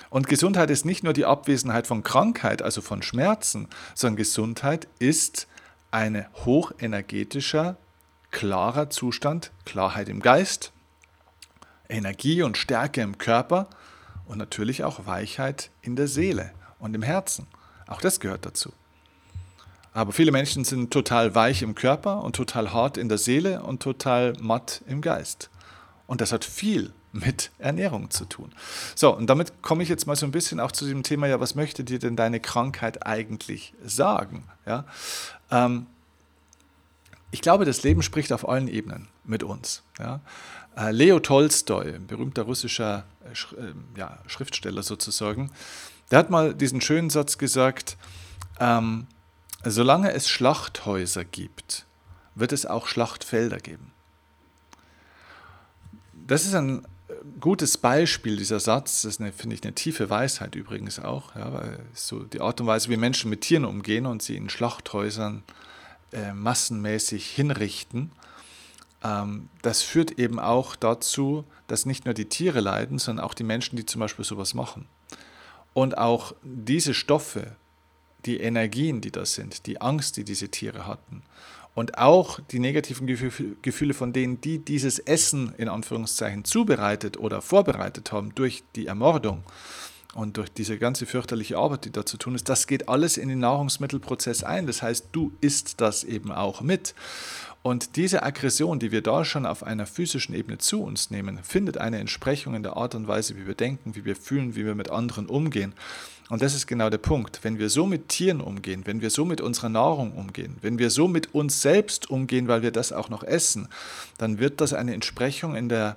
Und 0.08 0.28
Gesundheit 0.28 0.70
ist 0.70 0.84
nicht 0.84 1.02
nur 1.02 1.12
die 1.12 1.24
Abwesenheit 1.24 1.88
von 1.88 2.04
Krankheit, 2.04 2.62
also 2.62 2.80
von 2.80 3.02
Schmerzen, 3.02 3.66
sondern 3.94 4.16
Gesundheit 4.16 4.86
ist 5.00 5.48
ein 5.90 6.26
hochenergetischer, 6.44 7.76
klarer 8.30 8.88
Zustand, 8.88 9.50
Klarheit 9.64 10.08
im 10.08 10.20
Geist, 10.20 10.72
Energie 11.88 12.42
und 12.42 12.56
Stärke 12.56 13.00
im 13.00 13.18
Körper 13.18 13.68
und 14.26 14.38
natürlich 14.38 14.84
auch 14.84 15.06
Weichheit 15.06 15.70
in 15.82 15.96
der 15.96 16.06
Seele 16.06 16.52
und 16.80 16.94
im 16.94 17.02
Herzen. 17.02 17.46
Auch 17.86 18.00
das 18.00 18.20
gehört 18.20 18.46
dazu. 18.46 18.72
Aber 19.92 20.12
viele 20.12 20.32
Menschen 20.32 20.64
sind 20.64 20.92
total 20.92 21.34
weich 21.34 21.62
im 21.62 21.74
Körper 21.74 22.22
und 22.22 22.36
total 22.36 22.72
hart 22.72 22.96
in 22.96 23.08
der 23.08 23.18
Seele 23.18 23.62
und 23.62 23.82
total 23.82 24.34
matt 24.40 24.82
im 24.86 25.00
Geist. 25.00 25.50
Und 26.06 26.20
das 26.20 26.32
hat 26.32 26.44
viel 26.44 26.92
mit 27.12 27.50
Ernährung 27.58 28.10
zu 28.10 28.24
tun. 28.24 28.52
So, 28.94 29.16
und 29.16 29.26
damit 29.28 29.62
komme 29.62 29.82
ich 29.82 29.88
jetzt 29.88 30.06
mal 30.06 30.14
so 30.14 30.26
ein 30.26 30.32
bisschen 30.32 30.60
auch 30.60 30.70
zu 30.70 30.86
dem 30.86 31.02
Thema, 31.02 31.26
ja, 31.26 31.40
was 31.40 31.56
möchte 31.56 31.82
dir 31.82 31.98
denn 31.98 32.14
deine 32.14 32.38
Krankheit 32.38 33.04
eigentlich 33.04 33.74
sagen? 33.84 34.44
Ja, 34.64 34.84
ähm, 35.50 35.86
ich 37.32 37.42
glaube, 37.42 37.64
das 37.64 37.82
Leben 37.82 38.02
spricht 38.02 38.32
auf 38.32 38.48
allen 38.48 38.68
Ebenen 38.68 39.08
mit 39.24 39.42
uns. 39.42 39.82
Ja. 39.98 40.20
Äh, 40.76 40.92
Leo 40.92 41.20
Tolstoi, 41.20 41.98
berühmter 41.98 42.42
russischer 42.42 43.04
äh, 43.24 43.60
äh, 43.60 43.74
ja, 43.96 44.18
Schriftsteller 44.26 44.82
sozusagen, 44.82 45.50
der 46.10 46.18
hat 46.18 46.30
mal 46.30 46.54
diesen 46.54 46.80
schönen 46.80 47.10
Satz 47.10 47.38
gesagt, 47.38 47.96
ähm, 48.58 49.06
solange 49.64 50.12
es 50.12 50.28
Schlachthäuser 50.28 51.24
gibt, 51.24 51.86
wird 52.34 52.52
es 52.52 52.66
auch 52.66 52.86
Schlachtfelder 52.86 53.58
geben. 53.58 53.92
Das 56.26 56.44
ist 56.44 56.54
ein 56.54 56.86
gutes 57.40 57.78
Beispiel, 57.78 58.36
dieser 58.36 58.60
Satz. 58.60 59.02
Das 59.02 59.18
ist, 59.18 59.36
finde 59.36 59.54
ich, 59.54 59.62
eine 59.62 59.74
tiefe 59.74 60.10
Weisheit 60.10 60.54
übrigens 60.54 60.98
auch. 60.98 61.34
Ja, 61.34 61.52
weil 61.52 61.80
so 61.94 62.20
die 62.20 62.40
Art 62.40 62.60
und 62.60 62.66
Weise, 62.66 62.88
wie 62.88 62.96
Menschen 62.96 63.30
mit 63.30 63.42
Tieren 63.42 63.64
umgehen 63.64 64.06
und 64.06 64.22
sie 64.22 64.36
in 64.36 64.48
Schlachthäusern 64.48 65.42
äh, 66.12 66.32
massenmäßig 66.32 67.26
hinrichten, 67.26 68.12
ähm, 69.02 69.48
das 69.62 69.82
führt 69.82 70.18
eben 70.18 70.38
auch 70.38 70.76
dazu, 70.76 71.44
dass 71.66 71.86
nicht 71.86 72.04
nur 72.04 72.14
die 72.14 72.28
Tiere 72.28 72.60
leiden, 72.60 72.98
sondern 72.98 73.24
auch 73.24 73.34
die 73.34 73.44
Menschen, 73.44 73.76
die 73.76 73.86
zum 73.86 74.00
Beispiel 74.00 74.24
sowas 74.24 74.54
machen. 74.54 74.86
Und 75.72 75.98
auch 75.98 76.34
diese 76.42 76.94
Stoffe, 76.94 77.56
die 78.26 78.40
Energien, 78.40 79.00
die 79.00 79.10
das 79.10 79.34
sind, 79.34 79.66
die 79.66 79.80
Angst, 79.80 80.16
die 80.16 80.24
diese 80.24 80.48
Tiere 80.48 80.86
hatten 80.86 81.22
und 81.74 81.98
auch 81.98 82.40
die 82.50 82.58
negativen 82.58 83.06
Gefühle 83.06 83.94
von 83.94 84.12
denen, 84.12 84.40
die 84.40 84.58
dieses 84.58 84.98
Essen 84.98 85.54
in 85.56 85.68
Anführungszeichen 85.68 86.44
zubereitet 86.44 87.16
oder 87.18 87.40
vorbereitet 87.40 88.12
haben 88.12 88.34
durch 88.34 88.62
die 88.74 88.86
Ermordung 88.86 89.42
und 90.14 90.36
durch 90.36 90.52
diese 90.52 90.78
ganze 90.78 91.06
fürchterliche 91.06 91.56
Arbeit, 91.56 91.84
die 91.84 91.92
da 91.92 92.04
zu 92.04 92.16
tun 92.16 92.34
ist, 92.34 92.48
das 92.48 92.66
geht 92.66 92.88
alles 92.88 93.16
in 93.16 93.28
den 93.28 93.38
Nahrungsmittelprozess 93.38 94.42
ein. 94.42 94.66
Das 94.66 94.82
heißt, 94.82 95.08
du 95.12 95.32
isst 95.40 95.80
das 95.80 96.02
eben 96.04 96.32
auch 96.32 96.62
mit. 96.62 96.94
Und 97.62 97.96
diese 97.96 98.22
Aggression, 98.22 98.78
die 98.78 98.90
wir 98.90 99.02
da 99.02 99.24
schon 99.24 99.44
auf 99.44 99.62
einer 99.62 99.86
physischen 99.86 100.34
Ebene 100.34 100.58
zu 100.58 100.82
uns 100.82 101.10
nehmen, 101.10 101.38
findet 101.42 101.76
eine 101.76 101.98
Entsprechung 101.98 102.54
in 102.54 102.62
der 102.62 102.76
Art 102.76 102.94
und 102.94 103.06
Weise, 103.06 103.36
wie 103.36 103.46
wir 103.46 103.54
denken, 103.54 103.94
wie 103.94 104.04
wir 104.04 104.16
fühlen, 104.16 104.56
wie 104.56 104.64
wir 104.64 104.74
mit 104.74 104.90
anderen 104.90 105.26
umgehen. 105.26 105.74
Und 106.30 106.42
das 106.42 106.54
ist 106.54 106.66
genau 106.66 106.88
der 106.90 106.98
Punkt. 106.98 107.40
Wenn 107.42 107.58
wir 107.58 107.68
so 107.68 107.86
mit 107.86 108.08
Tieren 108.08 108.40
umgehen, 108.40 108.82
wenn 108.86 109.02
wir 109.02 109.10
so 109.10 109.24
mit 109.24 109.40
unserer 109.40 109.68
Nahrung 109.68 110.12
umgehen, 110.12 110.56
wenn 110.62 110.78
wir 110.78 110.88
so 110.88 111.06
mit 111.06 111.34
uns 111.34 111.60
selbst 111.60 112.08
umgehen, 112.08 112.48
weil 112.48 112.62
wir 112.62 112.70
das 112.70 112.92
auch 112.92 113.10
noch 113.10 113.24
essen, 113.24 113.68
dann 114.16 114.38
wird 114.38 114.60
das 114.60 114.72
eine 114.72 114.94
Entsprechung 114.94 115.54
in 115.54 115.68
der 115.68 115.96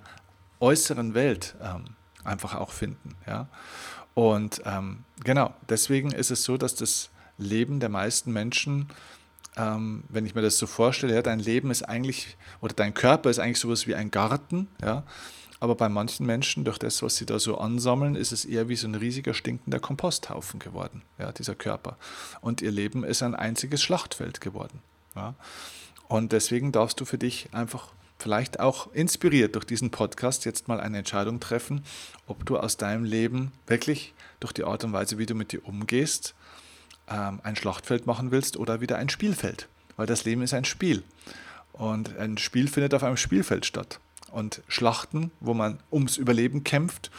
äußeren 0.60 1.14
Welt 1.14 1.56
ähm, 1.62 1.86
einfach 2.24 2.56
auch 2.56 2.72
finden. 2.72 3.16
Ja? 3.28 3.48
Und 4.14 4.62
ähm, 4.66 5.04
genau, 5.24 5.54
deswegen 5.70 6.12
ist 6.12 6.32
es 6.32 6.44
so, 6.44 6.58
dass 6.58 6.76
das 6.76 7.10
Leben 7.38 7.80
der 7.80 7.90
meisten 7.90 8.32
Menschen 8.32 8.90
ähm, 9.56 10.04
wenn 10.10 10.26
ich 10.26 10.36
mir 10.36 10.42
das 10.42 10.58
so 10.58 10.66
vorstelle, 10.66 11.14
ja, 11.14 11.22
dein 11.22 11.40
Leben 11.40 11.70
ist 11.70 11.84
eigentlich, 11.84 12.38
oder 12.62 12.74
dein 12.74 12.94
Körper 12.94 13.30
ist 13.30 13.40
eigentlich 13.40 13.60
sowas 13.60 13.88
wie 13.88 13.96
ein 13.96 14.10
Garten, 14.10 14.68
ja, 14.82 15.04
aber 15.60 15.76
bei 15.76 15.88
manchen 15.88 16.26
Menschen, 16.26 16.66
durch 16.66 16.78
das, 16.78 17.02
was 17.04 17.16
sie 17.16 17.26
da 17.26 17.40
so 17.40 17.58
ansammeln, 17.58 18.16
ist 18.16 18.34
es 18.34 18.44
eher 18.44 18.68
wie 18.68 18.76
so 18.76 18.86
ein 18.86 18.96
riesiger 18.96 19.34
stinkender 19.34 19.80
Komposthaufen 19.80 20.60
geworden, 20.60 21.04
ja, 21.18 21.32
dieser 21.32 21.56
Körper. 21.56 21.98
Und 22.42 22.62
ihr 22.62 22.72
Leben 22.72 23.06
ist 23.06 23.24
ein 23.24 23.34
einziges 23.34 23.82
Schlachtfeld 23.82 24.42
geworden. 24.42 24.82
Ja. 25.16 25.36
Und 26.10 26.34
deswegen 26.34 26.74
darfst 26.74 27.00
du 27.00 27.06
für 27.06 27.18
dich 27.18 27.48
einfach 27.54 27.94
vielleicht 28.24 28.62
auch 28.62 28.92
inspiriert 28.94 29.56
durch 29.56 29.66
diesen 29.66 29.92
Podcast 29.92 30.46
jetzt 30.46 30.70
mal 30.70 30.80
eine 30.80 31.00
Entscheidung 31.00 31.42
treffen, 31.42 31.84
ob 32.26 32.46
du 32.46 32.58
aus 32.58 32.78
deinem 32.78 33.04
Leben 33.04 33.52
wirklich 33.68 34.14
durch 34.40 34.54
die 34.54 34.64
Art 34.64 34.86
und 34.86 34.94
Weise, 34.94 35.18
wie 35.18 35.26
du 35.26 35.36
mit 35.36 35.52
dir 35.52 35.66
umgehst, 35.68 36.34
ähm, 37.10 37.42
ein 37.44 37.58
Schlachtfeld 37.58 38.08
machen 38.08 38.32
willst 38.32 38.56
oder 38.56 38.80
wieder 38.80 38.98
ein 38.98 39.10
Spielfeld. 39.10 39.68
Weil 39.98 40.06
das 40.06 40.24
Leben 40.24 40.42
ist 40.42 40.54
ein 40.54 40.64
Spiel. 40.64 41.04
Und 41.74 42.18
ein 42.18 42.38
Spiel 42.38 42.70
findet 42.70 42.94
auf 42.94 43.04
einem 43.04 43.18
Spielfeld 43.18 43.66
statt. 43.66 44.00
Und 44.32 44.62
Schlachten, 44.70 45.32
wo 45.42 45.54
man 45.54 45.80
ums 45.92 46.16
Überleben 46.16 46.64
kämpft 46.64 47.12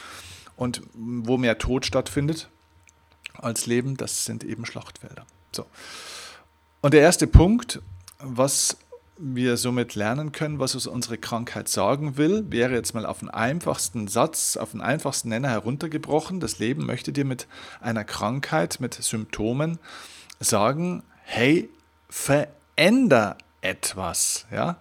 und 0.56 0.80
wo 0.94 1.36
mehr 1.36 1.58
Tod 1.58 1.84
stattfindet 1.84 2.48
als 3.34 3.66
Leben, 3.66 3.98
das 3.98 4.24
sind 4.24 4.42
eben 4.42 4.64
Schlachtfelder. 4.64 5.26
So. 5.52 5.66
Und 6.80 6.94
der 6.94 7.02
erste 7.02 7.26
Punkt, 7.26 7.82
was 8.18 8.78
wir 9.16 9.56
somit 9.56 9.94
lernen 9.94 10.32
können, 10.32 10.58
was 10.58 10.74
uns 10.74 10.86
unsere 10.86 11.18
Krankheit 11.18 11.68
sagen 11.68 12.16
will, 12.16 12.44
wäre 12.50 12.74
jetzt 12.74 12.94
mal 12.94 13.06
auf 13.06 13.20
den 13.20 13.30
einfachsten 13.30 14.08
Satz, 14.08 14.56
auf 14.56 14.72
den 14.72 14.80
einfachsten 14.80 15.28
Nenner 15.28 15.50
heruntergebrochen. 15.50 16.40
Das 16.40 16.58
Leben 16.58 16.84
möchte 16.84 17.12
dir 17.12 17.24
mit 17.24 17.46
einer 17.80 18.04
Krankheit, 18.04 18.80
mit 18.80 18.94
Symptomen 18.94 19.78
sagen, 20.40 21.02
hey, 21.22 21.70
veränder 22.08 23.38
etwas. 23.60 24.46
Ja? 24.50 24.76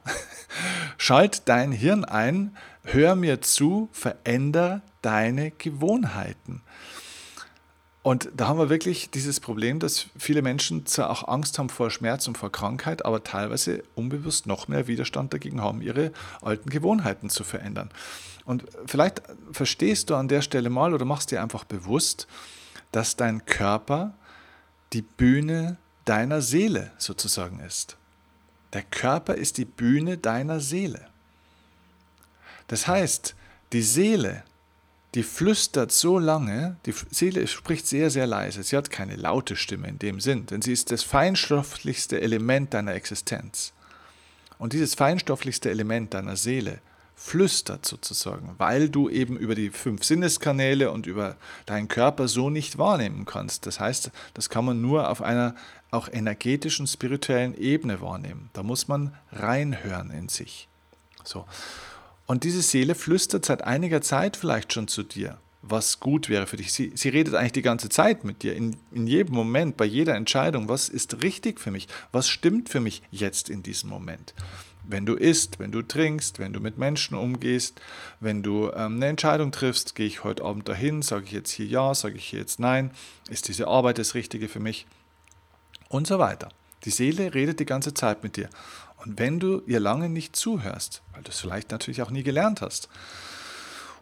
Schalt 0.97 1.43
dein 1.45 1.71
Hirn 1.71 2.03
ein, 2.03 2.55
hör 2.83 3.15
mir 3.15 3.41
zu, 3.41 3.89
veränder 3.91 4.81
deine 5.01 5.51
Gewohnheiten. 5.51 6.61
Und 8.03 8.29
da 8.35 8.49
haben 8.49 8.59
wir 8.59 8.69
wirklich 8.69 9.11
dieses 9.11 9.39
Problem, 9.39 9.79
dass 9.79 10.07
viele 10.17 10.41
Menschen 10.41 10.85
zwar 10.85 11.09
auch 11.09 11.25
Angst 11.25 11.57
haben 11.57 11.69
vor 11.69 11.89
Schmerz 11.89 12.27
und 12.27 12.37
vor 12.37 12.51
Krankheit, 12.51 13.05
aber 13.05 13.23
teilweise 13.23 13.81
unbewusst 13.95 14.45
noch 14.45 14.67
mehr 14.67 14.87
Widerstand 14.87 15.33
dagegen 15.33 15.61
haben, 15.61 15.81
ihre 15.81 16.11
alten 16.41 16.69
Gewohnheiten 16.69 17.29
zu 17.29 17.45
verändern. 17.45 17.89
Und 18.43 18.65
vielleicht 18.85 19.21
verstehst 19.53 20.09
du 20.09 20.15
an 20.15 20.27
der 20.27 20.41
Stelle 20.41 20.69
mal 20.69 20.93
oder 20.93 21.05
machst 21.05 21.31
dir 21.31 21.41
einfach 21.41 21.63
bewusst, 21.63 22.27
dass 22.91 23.15
dein 23.15 23.45
Körper 23.45 24.13
die 24.91 25.01
Bühne 25.01 25.77
deiner 26.03 26.41
Seele 26.41 26.91
sozusagen 26.97 27.61
ist. 27.61 27.95
Der 28.73 28.83
Körper 28.83 29.35
ist 29.35 29.57
die 29.57 29.65
Bühne 29.65 30.17
deiner 30.17 30.59
Seele. 30.59 31.07
Das 32.67 32.85
heißt, 32.85 33.33
die 33.71 33.81
Seele 33.81 34.43
die 35.15 35.23
flüstert 35.23 35.91
so 35.91 36.17
lange, 36.17 36.77
die 36.85 36.93
Seele 37.11 37.47
spricht 37.47 37.85
sehr, 37.87 38.09
sehr 38.09 38.25
leise. 38.25 38.63
Sie 38.63 38.75
hat 38.75 38.89
keine 38.89 39.15
laute 39.15 39.55
Stimme 39.55 39.87
in 39.87 39.99
dem 39.99 40.19
Sinn, 40.19 40.47
denn 40.47 40.61
sie 40.61 40.73
ist 40.73 40.91
das 40.91 41.03
feinstofflichste 41.03 42.19
Element 42.19 42.73
deiner 42.73 42.93
Existenz. 42.93 43.73
Und 44.57 44.73
dieses 44.73 44.95
feinstofflichste 44.95 45.69
Element 45.69 46.13
deiner 46.13 46.35
Seele 46.35 46.79
flüstert 47.15 47.85
sozusagen, 47.85 48.55
weil 48.57 48.89
du 48.89 49.07
eben 49.07 49.37
über 49.37 49.55
die 49.55 49.69
fünf 49.69 50.03
Sinneskanäle 50.03 50.91
und 50.91 51.05
über 51.05 51.35
deinen 51.65 51.87
Körper 51.87 52.27
so 52.27 52.49
nicht 52.49 52.77
wahrnehmen 52.77 53.25
kannst. 53.25 53.65
Das 53.67 53.79
heißt, 53.79 54.11
das 54.33 54.49
kann 54.49 54.65
man 54.65 54.81
nur 54.81 55.09
auf 55.09 55.21
einer 55.21 55.55
auch 55.91 56.09
energetischen, 56.11 56.87
spirituellen 56.87 57.55
Ebene 57.55 58.01
wahrnehmen. 58.01 58.49
Da 58.53 58.63
muss 58.63 58.87
man 58.87 59.15
reinhören 59.31 60.09
in 60.09 60.27
sich. 60.27 60.67
So. 61.23 61.45
Und 62.25 62.43
diese 62.43 62.61
Seele 62.61 62.95
flüstert 62.95 63.45
seit 63.45 63.63
einiger 63.63 64.01
Zeit 64.01 64.37
vielleicht 64.37 64.73
schon 64.73 64.87
zu 64.87 65.03
dir, 65.03 65.37
was 65.61 65.99
gut 65.99 66.29
wäre 66.29 66.47
für 66.47 66.57
dich. 66.57 66.71
Sie, 66.71 66.91
sie 66.95 67.09
redet 67.09 67.35
eigentlich 67.35 67.53
die 67.53 67.61
ganze 67.61 67.89
Zeit 67.89 68.23
mit 68.23 68.43
dir, 68.43 68.55
in, 68.55 68.77
in 68.91 69.07
jedem 69.07 69.35
Moment, 69.35 69.75
bei 69.75 69.85
jeder 69.85 70.15
Entscheidung, 70.15 70.69
was 70.69 70.89
ist 70.89 71.21
richtig 71.21 71.59
für 71.59 71.71
mich, 71.71 71.87
was 72.11 72.29
stimmt 72.29 72.69
für 72.69 72.79
mich 72.79 73.01
jetzt 73.11 73.49
in 73.49 73.61
diesem 73.61 73.89
Moment. 73.89 74.33
Wenn 74.85 75.05
du 75.05 75.15
isst, 75.15 75.59
wenn 75.59 75.71
du 75.71 75.81
trinkst, 75.81 76.39
wenn 76.39 76.51
du 76.51 76.59
mit 76.59 76.77
Menschen 76.77 77.15
umgehst, 77.15 77.79
wenn 78.19 78.43
du 78.43 78.69
ähm, 78.71 78.97
eine 78.97 79.07
Entscheidung 79.07 79.51
triffst, 79.51 79.95
gehe 79.95 80.07
ich 80.07 80.25
heute 80.25 80.43
Abend 80.43 80.67
dahin, 80.67 81.01
sage 81.01 81.25
ich 81.25 81.31
jetzt 81.31 81.51
hier 81.51 81.65
ja, 81.65 81.95
sage 81.95 82.15
ich 82.15 82.25
hier 82.25 82.39
jetzt 82.39 82.59
nein, 82.59 82.91
ist 83.29 83.47
diese 83.47 83.67
Arbeit 83.67 83.97
das 83.97 84.13
Richtige 84.13 84.49
für 84.49 84.59
mich 84.59 84.85
und 85.87 86.07
so 86.07 86.19
weiter. 86.19 86.49
Die 86.83 86.89
Seele 86.89 87.33
redet 87.33 87.61
die 87.61 87.65
ganze 87.65 87.93
Zeit 87.93 88.23
mit 88.23 88.35
dir. 88.35 88.49
Und 89.05 89.19
wenn 89.19 89.39
du 89.39 89.61
ihr 89.67 89.79
lange 89.79 90.09
nicht 90.09 90.35
zuhörst, 90.35 91.01
weil 91.13 91.23
du 91.23 91.31
es 91.31 91.39
vielleicht 91.39 91.71
natürlich 91.71 92.01
auch 92.01 92.11
nie 92.11 92.23
gelernt 92.23 92.61
hast, 92.61 92.89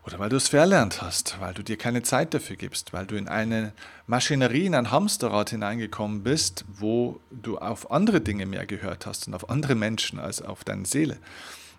oder 0.03 0.17
weil 0.17 0.29
du 0.29 0.35
es 0.35 0.47
verlernt 0.47 1.01
hast, 1.01 1.39
weil 1.39 1.53
du 1.53 1.63
dir 1.63 1.77
keine 1.77 2.01
Zeit 2.01 2.33
dafür 2.33 2.55
gibst, 2.55 2.91
weil 2.91 3.05
du 3.05 3.15
in 3.15 3.27
eine 3.27 3.71
Maschinerie, 4.07 4.65
in 4.65 4.73
ein 4.73 4.89
Hamsterrad 4.89 5.51
hineingekommen 5.51 6.23
bist, 6.23 6.65
wo 6.67 7.19
du 7.29 7.59
auf 7.59 7.91
andere 7.91 8.19
Dinge 8.21 8.47
mehr 8.47 8.65
gehört 8.65 9.05
hast 9.05 9.27
und 9.27 9.35
auf 9.35 9.49
andere 9.49 9.75
Menschen 9.75 10.19
als 10.19 10.41
auf 10.41 10.63
deine 10.63 10.85
Seele, 10.85 11.17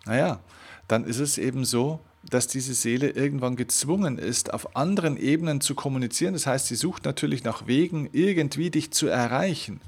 naja, 0.04 0.40
dann 0.88 1.04
ist 1.04 1.18
es 1.18 1.38
eben 1.38 1.64
so, 1.64 2.00
dass 2.28 2.46
diese 2.46 2.74
Seele 2.74 3.10
irgendwann 3.10 3.56
gezwungen 3.56 4.18
ist, 4.18 4.54
auf 4.54 4.76
anderen 4.76 5.16
Ebenen 5.16 5.60
zu 5.60 5.74
kommunizieren. 5.74 6.34
Das 6.34 6.46
heißt, 6.46 6.68
sie 6.68 6.76
sucht 6.76 7.04
natürlich 7.04 7.42
nach 7.42 7.66
Wegen, 7.66 8.08
irgendwie 8.12 8.70
dich 8.70 8.92
zu 8.92 9.08
erreichen. 9.08 9.80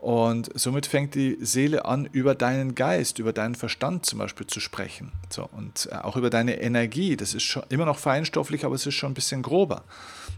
Und 0.00 0.50
somit 0.58 0.86
fängt 0.86 1.14
die 1.14 1.36
Seele 1.42 1.84
an, 1.84 2.06
über 2.06 2.34
deinen 2.34 2.74
Geist, 2.74 3.18
über 3.18 3.34
deinen 3.34 3.54
Verstand 3.54 4.06
zum 4.06 4.18
Beispiel 4.18 4.46
zu 4.46 4.58
sprechen. 4.58 5.12
So, 5.28 5.46
und 5.52 5.90
äh, 5.92 5.96
auch 5.96 6.16
über 6.16 6.30
deine 6.30 6.60
Energie. 6.62 7.18
Das 7.18 7.34
ist 7.34 7.42
schon 7.42 7.64
immer 7.68 7.84
noch 7.84 7.98
feinstofflich, 7.98 8.64
aber 8.64 8.74
es 8.74 8.86
ist 8.86 8.94
schon 8.94 9.12
ein 9.12 9.14
bisschen 9.14 9.42
grober. 9.42 9.84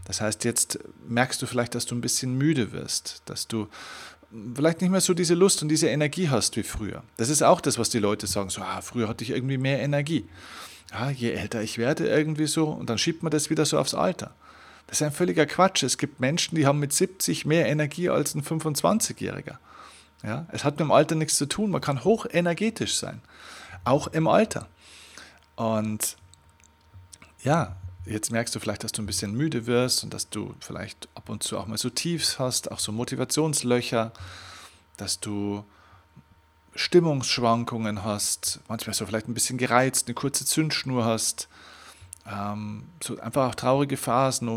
Das 0.03 0.19
heißt, 0.19 0.43
jetzt 0.43 0.79
merkst 1.07 1.41
du 1.41 1.45
vielleicht, 1.45 1.75
dass 1.75 1.85
du 1.85 1.95
ein 1.95 2.01
bisschen 2.01 2.37
müde 2.37 2.73
wirst, 2.73 3.21
dass 3.25 3.47
du 3.47 3.69
vielleicht 4.53 4.81
nicht 4.81 4.89
mehr 4.89 4.99
so 4.99 5.13
diese 5.13 5.33
Lust 5.33 5.61
und 5.61 5.69
diese 5.69 5.87
Energie 5.87 6.27
hast 6.27 6.57
wie 6.57 6.63
früher. 6.63 7.01
Das 7.15 7.29
ist 7.29 7.41
auch 7.41 7.61
das, 7.61 7.77
was 7.77 7.89
die 7.89 7.99
Leute 7.99 8.27
sagen. 8.27 8.49
So, 8.49 8.61
ah, 8.61 8.81
früher 8.81 9.07
hatte 9.07 9.23
ich 9.23 9.29
irgendwie 9.29 9.57
mehr 9.57 9.79
Energie. 9.79 10.25
Ja, 10.91 11.09
je 11.09 11.31
älter 11.31 11.61
ich 11.61 11.77
werde, 11.77 12.07
irgendwie 12.09 12.47
so, 12.47 12.67
und 12.67 12.89
dann 12.89 12.97
schiebt 12.97 13.23
man 13.23 13.31
das 13.31 13.49
wieder 13.49 13.65
so 13.65 13.79
aufs 13.79 13.93
Alter. 13.93 14.35
Das 14.93 15.01
ist 15.01 15.07
ein 15.07 15.11
völliger 15.11 15.47
Quatsch. 15.47 15.81
Es 15.81 15.97
gibt 15.97 16.19
Menschen, 16.19 16.55
die 16.55 16.67
haben 16.67 16.77
mit 16.77 16.93
70 16.93 17.45
mehr 17.45 17.65
Energie 17.65 18.11
als 18.11 18.35
ein 18.35 18.43
25-Jähriger. 18.43 19.57
Ja, 20.21 20.45
es 20.51 20.63
hat 20.63 20.75
mit 20.75 20.81
dem 20.81 20.91
Alter 20.91 21.15
nichts 21.15 21.35
zu 21.35 21.47
tun. 21.47 21.71
Man 21.71 21.81
kann 21.81 22.03
hochenergetisch 22.03 22.93
sein, 22.97 23.19
auch 23.85 24.05
im 24.05 24.27
Alter. 24.27 24.67
Und 25.55 26.15
ja, 27.43 27.75
jetzt 28.05 28.31
merkst 28.31 28.53
du 28.53 28.59
vielleicht, 28.59 28.83
dass 28.83 28.91
du 28.91 29.01
ein 29.01 29.07
bisschen 29.07 29.33
müde 29.33 29.65
wirst 29.65 30.03
und 30.03 30.13
dass 30.13 30.29
du 30.29 30.53
vielleicht 30.59 31.09
ab 31.15 31.27
und 31.27 31.41
zu 31.41 31.57
auch 31.57 31.65
mal 31.65 31.79
so 31.79 31.89
Tiefs 31.89 32.37
hast, 32.37 32.71
auch 32.71 32.77
so 32.77 32.91
Motivationslöcher, 32.91 34.11
dass 34.97 35.19
du 35.19 35.65
Stimmungsschwankungen 36.75 38.03
hast, 38.03 38.59
manchmal 38.67 38.93
so 38.93 39.07
vielleicht 39.07 39.27
ein 39.27 39.33
bisschen 39.33 39.57
gereizt, 39.57 40.05
eine 40.05 40.13
kurze 40.13 40.45
Zündschnur 40.45 41.03
hast, 41.03 41.47
ähm, 42.31 42.83
so 43.03 43.19
einfach 43.19 43.49
auch 43.49 43.55
traurige 43.55 43.97
Phasen 43.97 44.47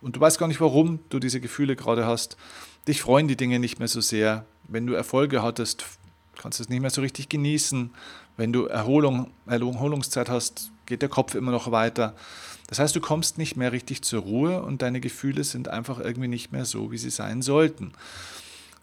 und, 0.00 0.16
du 0.16 0.20
weißt 0.20 0.38
gar 0.38 0.48
nicht, 0.48 0.60
warum 0.60 1.00
du 1.08 1.18
diese 1.18 1.40
Gefühle 1.40 1.76
gerade 1.76 2.06
hast. 2.06 2.36
Dich 2.88 3.02
freuen 3.02 3.28
die 3.28 3.36
Dinge 3.36 3.58
nicht 3.58 3.78
mehr 3.78 3.88
so 3.88 4.00
sehr. 4.00 4.44
Wenn 4.68 4.86
du 4.86 4.94
Erfolge 4.94 5.42
hattest, 5.42 5.84
kannst 6.40 6.58
du 6.58 6.62
es 6.62 6.68
nicht 6.68 6.80
mehr 6.80 6.90
so 6.90 7.00
richtig 7.02 7.28
genießen. 7.28 7.90
Wenn 8.36 8.52
du 8.52 8.64
Erholung, 8.66 9.30
Erholungszeit 9.46 10.28
hast, 10.28 10.70
geht 10.86 11.02
der 11.02 11.08
Kopf 11.08 11.34
immer 11.34 11.52
noch 11.52 11.70
weiter. 11.70 12.14
Das 12.66 12.78
heißt, 12.78 12.94
du 12.94 13.00
kommst 13.00 13.36
nicht 13.36 13.56
mehr 13.56 13.72
richtig 13.72 14.02
zur 14.02 14.22
Ruhe 14.22 14.62
und 14.62 14.80
deine 14.80 15.00
Gefühle 15.00 15.44
sind 15.44 15.68
einfach 15.68 15.98
irgendwie 15.98 16.28
nicht 16.28 16.52
mehr 16.52 16.64
so, 16.64 16.92
wie 16.92 16.98
sie 16.98 17.10
sein 17.10 17.42
sollten. 17.42 17.92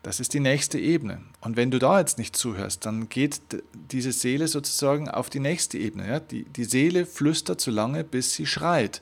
Das 0.04 0.20
ist 0.20 0.34
die 0.34 0.39
nächste 0.39 0.80
Ebene. 0.80 1.22
Und 1.42 1.58
wenn 1.58 1.72
du 1.72 1.80
da 1.80 2.00
jetzt 2.00 2.18
nicht 2.18 2.36
zuhörst, 2.36 2.86
dann 2.86 3.10
geht 3.10 3.42
diese 3.74 4.12
Seele 4.12 4.48
sozusagen 4.48 5.10
auf 5.10 5.30
die 5.30 5.39
nächste 5.39 5.77
Ebene. 5.77 6.08
Ja? 6.08 6.20
Die, 6.20 6.46
die 6.46 6.66
Seele 6.66 7.06
flüstert 7.06 7.60
so 7.60 7.72
lange, 7.72 8.04
bis 8.04 8.34
sie 8.34 8.46
schreit. 8.46 9.01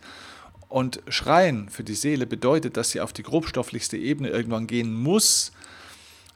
Und 0.68 1.02
schreien 1.08 1.70
für 1.70 1.84
die 1.84 1.96
Seele 1.96 2.26
bedeutet, 2.26 2.78
dass 2.78 2.92
sie 2.92 3.02
auf 3.02 3.14
die 3.14 3.24
grobstofflichste 3.24 3.98
Ebene 3.98 4.30
irgendwann 4.30 4.68
gehen 4.68 4.94
muss, 4.94 5.52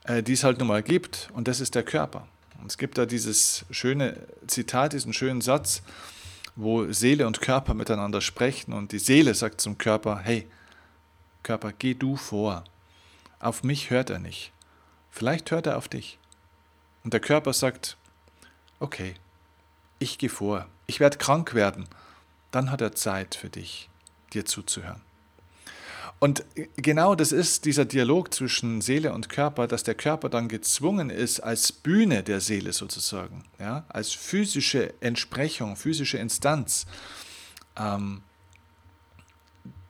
äh, 0.04 0.22
die 0.22 0.32
es 0.32 0.44
halt 0.44 0.58
nun 0.58 0.68
mal 0.68 0.82
gibt. 0.82 1.28
Und 1.34 1.48
das 1.48 1.60
ist 1.60 1.74
der 1.74 1.82
Körper. 1.82 2.26
Und 2.60 2.70
es 2.70 2.78
gibt 2.78 2.98
da 2.98 3.06
dieses 3.06 3.64
schöne 3.70 4.16
Zitat, 4.46 4.92
diesen 4.92 5.12
schönen 5.12 5.40
Satz, 5.40 5.82
wo 6.56 6.92
Seele 6.92 7.26
und 7.26 7.40
Körper 7.40 7.74
miteinander 7.74 8.20
sprechen 8.20 8.72
und 8.72 8.92
die 8.92 8.98
Seele 8.98 9.34
sagt 9.34 9.60
zum 9.60 9.78
Körper, 9.78 10.18
hey, 10.18 10.46
Körper, 11.42 11.72
geh 11.72 11.94
du 11.94 12.16
vor. 12.16 12.64
Auf 13.38 13.62
mich 13.62 13.90
hört 13.90 14.10
er 14.10 14.18
nicht. 14.18 14.52
Vielleicht 15.10 15.50
hört 15.50 15.66
er 15.66 15.78
auf 15.78 15.88
dich. 15.88 16.18
Und 17.02 17.14
der 17.14 17.20
Körper 17.20 17.52
sagt, 17.52 17.96
okay, 18.78 19.14
ich 19.98 20.18
gehe 20.18 20.28
vor. 20.28 20.66
Ich 20.86 21.00
werde 21.00 21.18
krank 21.18 21.54
werden. 21.54 21.86
Dann 22.50 22.70
hat 22.70 22.80
er 22.80 22.94
Zeit 22.94 23.34
für 23.34 23.48
dich, 23.48 23.88
dir 24.34 24.44
zuzuhören. 24.44 25.00
Und 26.20 26.44
genau 26.76 27.14
das 27.14 27.32
ist 27.32 27.64
dieser 27.64 27.86
Dialog 27.86 28.34
zwischen 28.34 28.82
Seele 28.82 29.14
und 29.14 29.30
Körper, 29.30 29.66
dass 29.66 29.84
der 29.84 29.94
Körper 29.94 30.28
dann 30.28 30.48
gezwungen 30.48 31.08
ist, 31.08 31.40
als 31.40 31.72
Bühne 31.72 32.22
der 32.22 32.42
Seele 32.42 32.74
sozusagen, 32.74 33.44
ja, 33.58 33.84
als 33.88 34.12
physische 34.12 34.92
Entsprechung, 35.00 35.76
physische 35.76 36.18
Instanz, 36.18 36.86
ähm, 37.76 38.20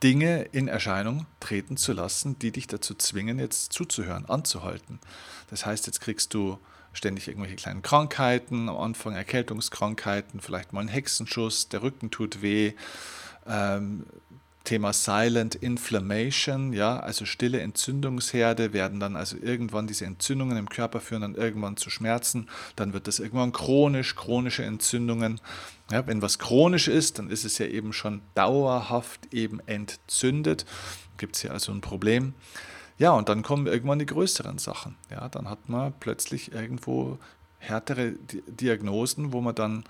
Dinge 0.01 0.43
in 0.53 0.69
Erscheinung 0.69 1.25
treten 1.41 1.77
zu 1.77 1.91
lassen, 1.91 2.39
die 2.39 2.51
dich 2.51 2.65
dazu 2.65 2.95
zwingen, 2.95 3.37
jetzt 3.37 3.73
zuzuhören, 3.73 4.25
anzuhalten. 4.25 4.99
Das 5.49 5.65
heißt, 5.65 5.85
jetzt 5.85 5.99
kriegst 5.99 6.33
du 6.33 6.57
ständig 6.93 7.27
irgendwelche 7.27 7.57
kleinen 7.57 7.81
Krankheiten, 7.81 8.69
am 8.69 8.77
Anfang 8.77 9.13
Erkältungskrankheiten, 9.15 10.39
vielleicht 10.39 10.73
mal 10.73 10.79
einen 10.79 10.89
Hexenschuss, 10.89 11.69
der 11.69 11.83
Rücken 11.83 12.09
tut 12.09 12.41
weh, 12.41 12.73
ähm, 13.47 14.05
Thema 14.63 14.93
Silent 14.93 15.55
Inflammation, 15.55 16.71
ja, 16.71 16.99
also 16.99 17.25
stille 17.25 17.61
Entzündungsherde 17.61 18.73
werden 18.73 18.99
dann 18.99 19.15
also 19.15 19.35
irgendwann 19.41 19.87
diese 19.87 20.05
Entzündungen 20.05 20.55
im 20.55 20.69
Körper 20.69 20.99
führen 20.99 21.21
dann 21.21 21.35
irgendwann 21.35 21.77
zu 21.77 21.89
Schmerzen, 21.89 22.47
dann 22.75 22.93
wird 22.93 23.07
das 23.07 23.19
irgendwann 23.19 23.53
chronisch, 23.53 24.15
chronische 24.15 24.63
Entzündungen. 24.63 25.41
Ja, 25.89 26.05
wenn 26.05 26.21
was 26.21 26.37
chronisch 26.37 26.87
ist, 26.87 27.17
dann 27.17 27.29
ist 27.29 27.43
es 27.43 27.57
ja 27.57 27.65
eben 27.65 27.91
schon 27.91 28.21
dauerhaft 28.35 29.33
eben 29.33 29.59
entzündet. 29.65 30.65
Gibt 31.17 31.35
es 31.35 31.41
hier 31.41 31.51
also 31.51 31.71
ein 31.71 31.81
Problem. 31.81 32.33
Ja, 32.97 33.11
und 33.11 33.29
dann 33.29 33.41
kommen 33.41 33.65
irgendwann 33.65 33.99
die 33.99 34.05
größeren 34.05 34.59
Sachen. 34.59 34.95
Ja, 35.09 35.27
dann 35.27 35.49
hat 35.49 35.69
man 35.69 35.91
plötzlich 35.99 36.51
irgendwo 36.51 37.17
härtere 37.57 38.13
Diagnosen, 38.47 39.33
wo 39.33 39.41
man 39.41 39.55
dann 39.55 39.83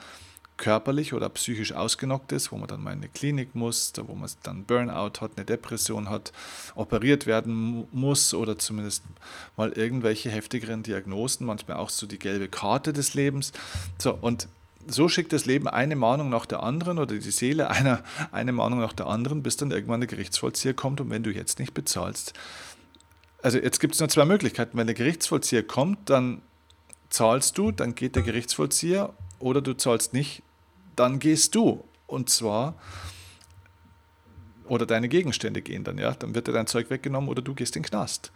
körperlich 0.61 1.13
oder 1.13 1.27
psychisch 1.29 1.73
ausgenockt 1.73 2.31
ist, 2.31 2.51
wo 2.51 2.57
man 2.57 2.67
dann 2.67 2.83
mal 2.83 2.91
in 2.91 2.99
eine 2.99 3.09
Klinik 3.09 3.55
muss, 3.55 3.91
wo 3.97 4.13
man 4.13 4.29
dann 4.43 4.63
Burnout 4.63 5.19
hat, 5.19 5.31
eine 5.35 5.43
Depression 5.43 6.07
hat, 6.07 6.31
operiert 6.75 7.25
werden 7.25 7.87
muss 7.91 8.35
oder 8.35 8.59
zumindest 8.59 9.03
mal 9.57 9.71
irgendwelche 9.71 10.29
heftigeren 10.29 10.83
Diagnosen, 10.83 11.47
manchmal 11.47 11.77
auch 11.77 11.89
so 11.89 12.05
die 12.05 12.19
gelbe 12.19 12.47
Karte 12.47 12.93
des 12.93 13.15
Lebens. 13.15 13.53
So, 13.97 14.13
und 14.13 14.47
so 14.87 15.09
schickt 15.09 15.33
das 15.33 15.45
Leben 15.45 15.67
eine 15.67 15.95
Mahnung 15.95 16.29
nach 16.29 16.45
der 16.45 16.61
anderen 16.61 16.99
oder 16.99 17.15
die 17.15 17.31
Seele 17.31 17.69
eine, 17.71 18.03
eine 18.31 18.51
Mahnung 18.51 18.79
nach 18.79 18.93
der 18.93 19.07
anderen, 19.07 19.41
bis 19.41 19.57
dann 19.57 19.71
irgendwann 19.71 20.01
der 20.01 20.07
Gerichtsvollzieher 20.07 20.75
kommt 20.75 21.01
und 21.01 21.09
wenn 21.09 21.23
du 21.23 21.31
jetzt 21.31 21.57
nicht 21.57 21.73
bezahlst. 21.73 22.33
Also 23.41 23.57
jetzt 23.57 23.79
gibt 23.79 23.95
es 23.95 23.99
nur 23.99 24.09
zwei 24.09 24.25
Möglichkeiten. 24.25 24.77
Wenn 24.77 24.85
der 24.85 24.95
Gerichtsvollzieher 24.95 25.63
kommt, 25.63 26.11
dann 26.11 26.43
zahlst 27.09 27.57
du, 27.57 27.71
dann 27.71 27.95
geht 27.95 28.15
der 28.15 28.21
Gerichtsvollzieher 28.21 29.11
oder 29.39 29.61
du 29.61 29.73
zahlst 29.73 30.13
nicht, 30.13 30.43
dann 31.01 31.17
gehst 31.17 31.55
du. 31.55 31.83
Und 32.05 32.29
zwar, 32.29 32.75
oder 34.67 34.85
deine 34.85 35.09
Gegenstände 35.09 35.61
gehen 35.61 35.83
dann, 35.83 35.97
ja. 35.97 36.11
Dann 36.11 36.35
wird 36.35 36.47
dir 36.47 36.53
dein 36.53 36.67
Zeug 36.67 36.89
weggenommen 36.89 37.29
oder 37.29 37.41
du 37.41 37.55
gehst 37.55 37.75
in 37.75 37.81
den 37.81 37.89
Knast. 37.89 38.31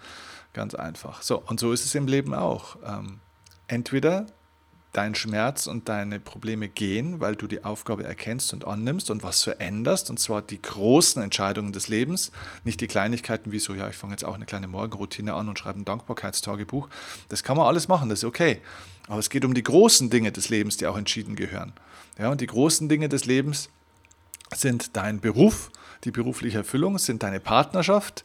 Ganz 0.53 0.73
einfach. 0.73 1.21
So, 1.21 1.41
und 1.45 1.59
so 1.59 1.71
ist 1.71 1.85
es 1.85 1.93
im 1.93 2.07
Leben 2.07 2.33
auch. 2.33 2.77
Ähm, 2.85 3.19
entweder 3.67 4.25
dein 4.93 5.13
Schmerz 5.13 5.67
und 5.67 5.89
deine 5.89 6.19
Probleme 6.19 6.69
gehen, 6.69 7.19
weil 7.19 7.35
du 7.35 7.47
die 7.47 7.65
Aufgabe 7.65 8.05
erkennst 8.05 8.53
und 8.53 8.65
annimmst 8.65 9.11
und 9.11 9.23
was 9.23 9.43
veränderst, 9.43 10.09
und 10.09 10.19
zwar 10.19 10.41
die 10.41 10.61
großen 10.61 11.21
Entscheidungen 11.21 11.73
des 11.73 11.89
Lebens, 11.89 12.31
nicht 12.63 12.79
die 12.79 12.87
Kleinigkeiten 12.87 13.51
wie 13.51 13.59
so, 13.59 13.75
ja, 13.75 13.89
ich 13.89 13.97
fange 13.97 14.13
jetzt 14.13 14.23
auch 14.23 14.35
eine 14.35 14.45
kleine 14.45 14.67
Morgenroutine 14.67 15.33
an 15.33 15.49
und 15.49 15.59
schreibe 15.59 15.81
ein 15.81 15.85
Dankbarkeitstagebuch. 15.85 16.87
Das 17.27 17.43
kann 17.43 17.57
man 17.57 17.67
alles 17.67 17.89
machen, 17.89 18.07
das 18.09 18.19
ist 18.19 18.25
okay. 18.25 18.61
Aber 19.07 19.19
es 19.19 19.29
geht 19.29 19.43
um 19.45 19.53
die 19.53 19.63
großen 19.63 20.09
Dinge 20.09 20.31
des 20.31 20.49
Lebens, 20.49 20.77
die 20.77 20.87
auch 20.87 20.97
entschieden 20.97 21.35
gehören. 21.35 21.73
Ja, 22.17 22.29
und 22.29 22.41
die 22.41 22.47
großen 22.47 22.87
Dinge 22.87 23.09
des 23.09 23.25
Lebens 23.25 23.69
sind 24.53 24.95
dein 24.95 25.19
Beruf, 25.19 25.71
die 26.03 26.11
berufliche 26.11 26.59
Erfüllung, 26.59 26.97
sind 26.97 27.23
deine 27.23 27.39
Partnerschaft, 27.39 28.23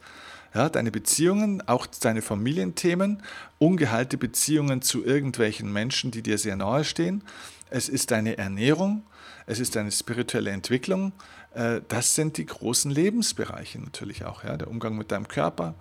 ja, 0.53 0.69
deine 0.69 0.91
Beziehungen, 0.91 1.67
auch 1.67 1.85
deine 1.85 2.21
Familienthemen, 2.21 3.23
ungeheilte 3.57 4.17
Beziehungen 4.17 4.81
zu 4.81 5.03
irgendwelchen 5.03 5.71
Menschen, 5.71 6.11
die 6.11 6.21
dir 6.21 6.37
sehr 6.37 6.55
nahe 6.55 6.83
stehen. 6.83 7.23
Es 7.69 7.89
ist 7.89 8.11
deine 8.11 8.37
Ernährung, 8.37 9.03
es 9.45 9.59
ist 9.59 9.75
deine 9.75 9.91
spirituelle 9.91 10.51
Entwicklung. 10.51 11.13
Äh, 11.53 11.81
das 11.87 12.15
sind 12.15 12.37
die 12.37 12.45
großen 12.45 12.91
Lebensbereiche 12.91 13.79
natürlich 13.79 14.25
auch. 14.25 14.43
Ja, 14.43 14.57
der 14.57 14.69
Umgang 14.69 14.97
mit 14.97 15.11
deinem 15.11 15.27
Körper, 15.27 15.75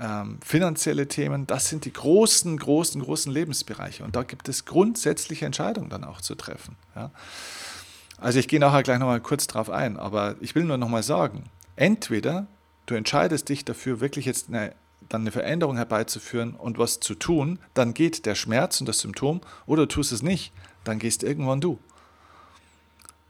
ähm, 0.00 0.38
finanzielle 0.44 1.08
Themen, 1.08 1.46
das 1.46 1.68
sind 1.68 1.84
die 1.84 1.92
großen, 1.92 2.56
großen, 2.56 3.02
großen 3.02 3.32
Lebensbereiche. 3.32 4.04
Und 4.04 4.16
da 4.16 4.22
gibt 4.22 4.48
es 4.48 4.64
grundsätzliche 4.64 5.46
Entscheidungen 5.46 5.90
dann 5.90 6.04
auch 6.04 6.20
zu 6.20 6.34
treffen. 6.34 6.76
Ja. 6.96 7.10
Also 8.18 8.38
ich 8.38 8.48
gehe 8.48 8.60
nachher 8.60 8.82
gleich 8.82 8.98
nochmal 8.98 9.20
kurz 9.20 9.46
drauf 9.46 9.68
ein, 9.68 9.96
aber 9.98 10.36
ich 10.40 10.54
will 10.54 10.64
nur 10.64 10.78
nochmal 10.78 11.02
sagen, 11.02 11.44
entweder 11.76 12.46
du 12.86 12.94
entscheidest 12.94 13.48
dich 13.48 13.64
dafür, 13.64 14.00
wirklich 14.00 14.26
jetzt 14.26 14.48
eine, 14.48 14.74
dann 15.08 15.22
eine 15.22 15.32
Veränderung 15.32 15.76
herbeizuführen 15.76 16.54
und 16.54 16.78
was 16.78 17.00
zu 17.00 17.14
tun, 17.14 17.58
dann 17.74 17.94
geht 17.94 18.24
der 18.24 18.34
Schmerz 18.34 18.80
und 18.80 18.88
das 18.88 19.00
Symptom, 19.00 19.40
oder 19.66 19.82
du 19.82 19.94
tust 19.94 20.12
es 20.12 20.22
nicht, 20.22 20.52
dann 20.84 20.98
gehst 20.98 21.22
irgendwann 21.22 21.60
du. 21.60 21.78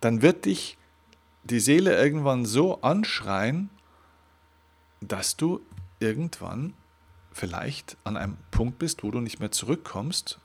Dann 0.03 0.21
wird 0.21 0.47
dich 0.47 0.79
die 1.45 1.61
Seele 1.61 1.97
irgendwann 1.97 2.45
so 2.45 2.83
anschreien, 2.83 3.71
dass 5.01 5.37
du 5.37 5.61
irgendwann 6.01 6.75
vielleicht 7.31 7.97
an 8.03 8.17
einem 8.17 8.37
Punkt 8.51 8.81
bist, 8.81 9.05
wo 9.05 9.13
du 9.13 9.21
nicht 9.21 9.39
mehr 9.39 9.53
zurückkommst 9.53 10.41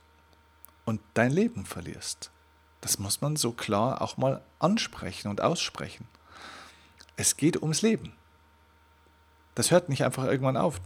und 0.84 1.00
dein 1.14 1.32
Leben 1.32 1.66
verlierst. 1.66 2.30
Das 2.80 3.00
muss 3.00 3.20
man 3.20 3.34
so 3.34 3.50
klar 3.50 4.00
auch 4.00 4.16
mal 4.16 4.42
ansprechen 4.60 5.26
und 5.26 5.40
aussprechen. 5.40 6.06
Es 7.16 7.36
geht 7.36 7.60
ums 7.60 7.82
Leben. 7.82 8.12
Das 9.56 9.72
hört 9.72 9.88
nicht 9.88 10.04
einfach 10.04 10.24
irgendwann 10.24 10.56
auf. 10.56 10.80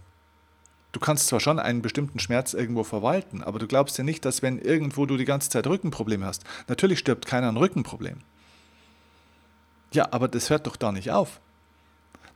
Du 0.92 1.00
kannst 1.00 1.26
zwar 1.26 1.40
schon 1.40 1.58
einen 1.58 1.82
bestimmten 1.82 2.18
Schmerz 2.18 2.54
irgendwo 2.54 2.84
verwalten, 2.84 3.42
aber 3.42 3.58
du 3.58 3.66
glaubst 3.66 3.98
ja 3.98 4.04
nicht, 4.04 4.24
dass 4.24 4.40
wenn 4.40 4.58
irgendwo 4.58 5.04
du 5.04 5.18
die 5.18 5.26
ganze 5.26 5.50
Zeit 5.50 5.66
Rückenprobleme 5.66 6.24
hast, 6.24 6.44
natürlich 6.68 7.00
stirbt 7.00 7.26
keiner 7.26 7.48
ein 7.48 7.58
Rückenproblem. 7.58 8.22
Ja, 9.92 10.08
aber 10.10 10.28
das 10.28 10.50
hört 10.50 10.66
doch 10.66 10.76
da 10.76 10.92
nicht 10.92 11.10
auf. 11.10 11.40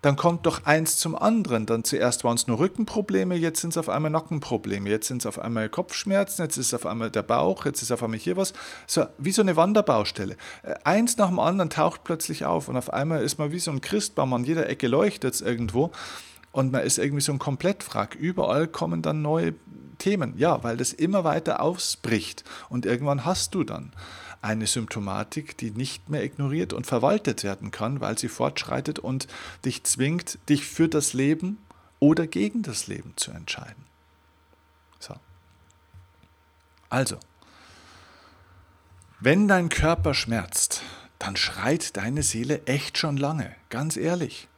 dann 0.02 0.14
kommt 0.14 0.46
doch 0.46 0.64
eins 0.66 0.98
zum 0.98 1.16
anderen. 1.16 1.66
Dann 1.66 1.82
zuerst 1.82 2.22
waren 2.22 2.36
es 2.36 2.46
nur 2.46 2.60
Rückenprobleme, 2.60 3.34
jetzt 3.34 3.60
sind 3.60 3.70
es 3.70 3.76
auf 3.76 3.88
einmal 3.88 4.10
Nackenprobleme, 4.10 4.88
jetzt 4.88 5.08
sind 5.08 5.22
es 5.22 5.26
auf 5.26 5.38
einmal 5.40 5.68
Kopfschmerzen, 5.68 6.42
jetzt 6.42 6.56
ist 6.56 6.68
es 6.68 6.74
auf 6.74 6.86
einmal 6.86 7.10
der 7.10 7.22
Bauch, 7.22 7.64
jetzt 7.64 7.82
ist 7.82 7.90
auf 7.90 8.02
einmal 8.04 8.18
hier 8.18 8.36
was. 8.36 8.52
So, 8.86 9.06
wie 9.18 9.32
so 9.32 9.42
eine 9.42 9.56
Wanderbaustelle. 9.56 10.36
Äh, 10.62 10.74
eins 10.84 11.16
nach 11.16 11.28
dem 11.28 11.40
anderen 11.40 11.70
taucht 11.70 12.04
plötzlich 12.04 12.44
auf 12.44 12.68
und 12.68 12.76
auf 12.76 12.92
einmal 12.92 13.22
ist 13.22 13.38
man 13.38 13.50
wie 13.50 13.58
so 13.58 13.72
ein 13.72 13.80
Christbaum, 13.80 14.32
an 14.32 14.44
jeder 14.44 14.68
Ecke 14.68 14.86
leuchtet 14.86 15.34
es 15.34 15.40
irgendwo 15.40 15.90
und 16.52 16.70
man 16.70 16.82
ist 16.82 16.98
irgendwie 16.98 17.22
so 17.22 17.32
ein 17.32 17.40
Komplettwrack. 17.40 18.14
Überall 18.14 18.68
kommen 18.68 19.02
dann 19.02 19.22
neue 19.22 19.54
Themen. 19.98 20.34
Ja, 20.36 20.62
weil 20.62 20.76
das 20.76 20.92
immer 20.92 21.24
weiter 21.24 21.60
ausbricht 21.60 22.44
und 22.68 22.86
irgendwann 22.86 23.24
hast 23.24 23.54
du 23.54 23.64
dann 23.64 23.92
eine 24.46 24.66
Symptomatik, 24.66 25.58
die 25.58 25.72
nicht 25.72 26.08
mehr 26.08 26.22
ignoriert 26.22 26.72
und 26.72 26.86
verwaltet 26.86 27.42
werden 27.42 27.72
kann, 27.72 28.00
weil 28.00 28.16
sie 28.16 28.28
fortschreitet 28.28 28.98
und 29.00 29.26
dich 29.64 29.82
zwingt, 29.82 30.38
dich 30.48 30.64
für 30.64 30.88
das 30.88 31.12
Leben 31.12 31.58
oder 31.98 32.26
gegen 32.26 32.62
das 32.62 32.86
Leben 32.86 33.12
zu 33.16 33.32
entscheiden. 33.32 33.84
So. 35.00 35.14
Also, 36.88 37.18
wenn 39.18 39.48
dein 39.48 39.68
Körper 39.68 40.14
schmerzt, 40.14 40.82
dann 41.18 41.36
schreit 41.36 41.96
deine 41.96 42.22
Seele 42.22 42.64
echt 42.66 42.98
schon 42.98 43.16
lange, 43.16 43.54
ganz 43.68 43.96
ehrlich. 43.96 44.48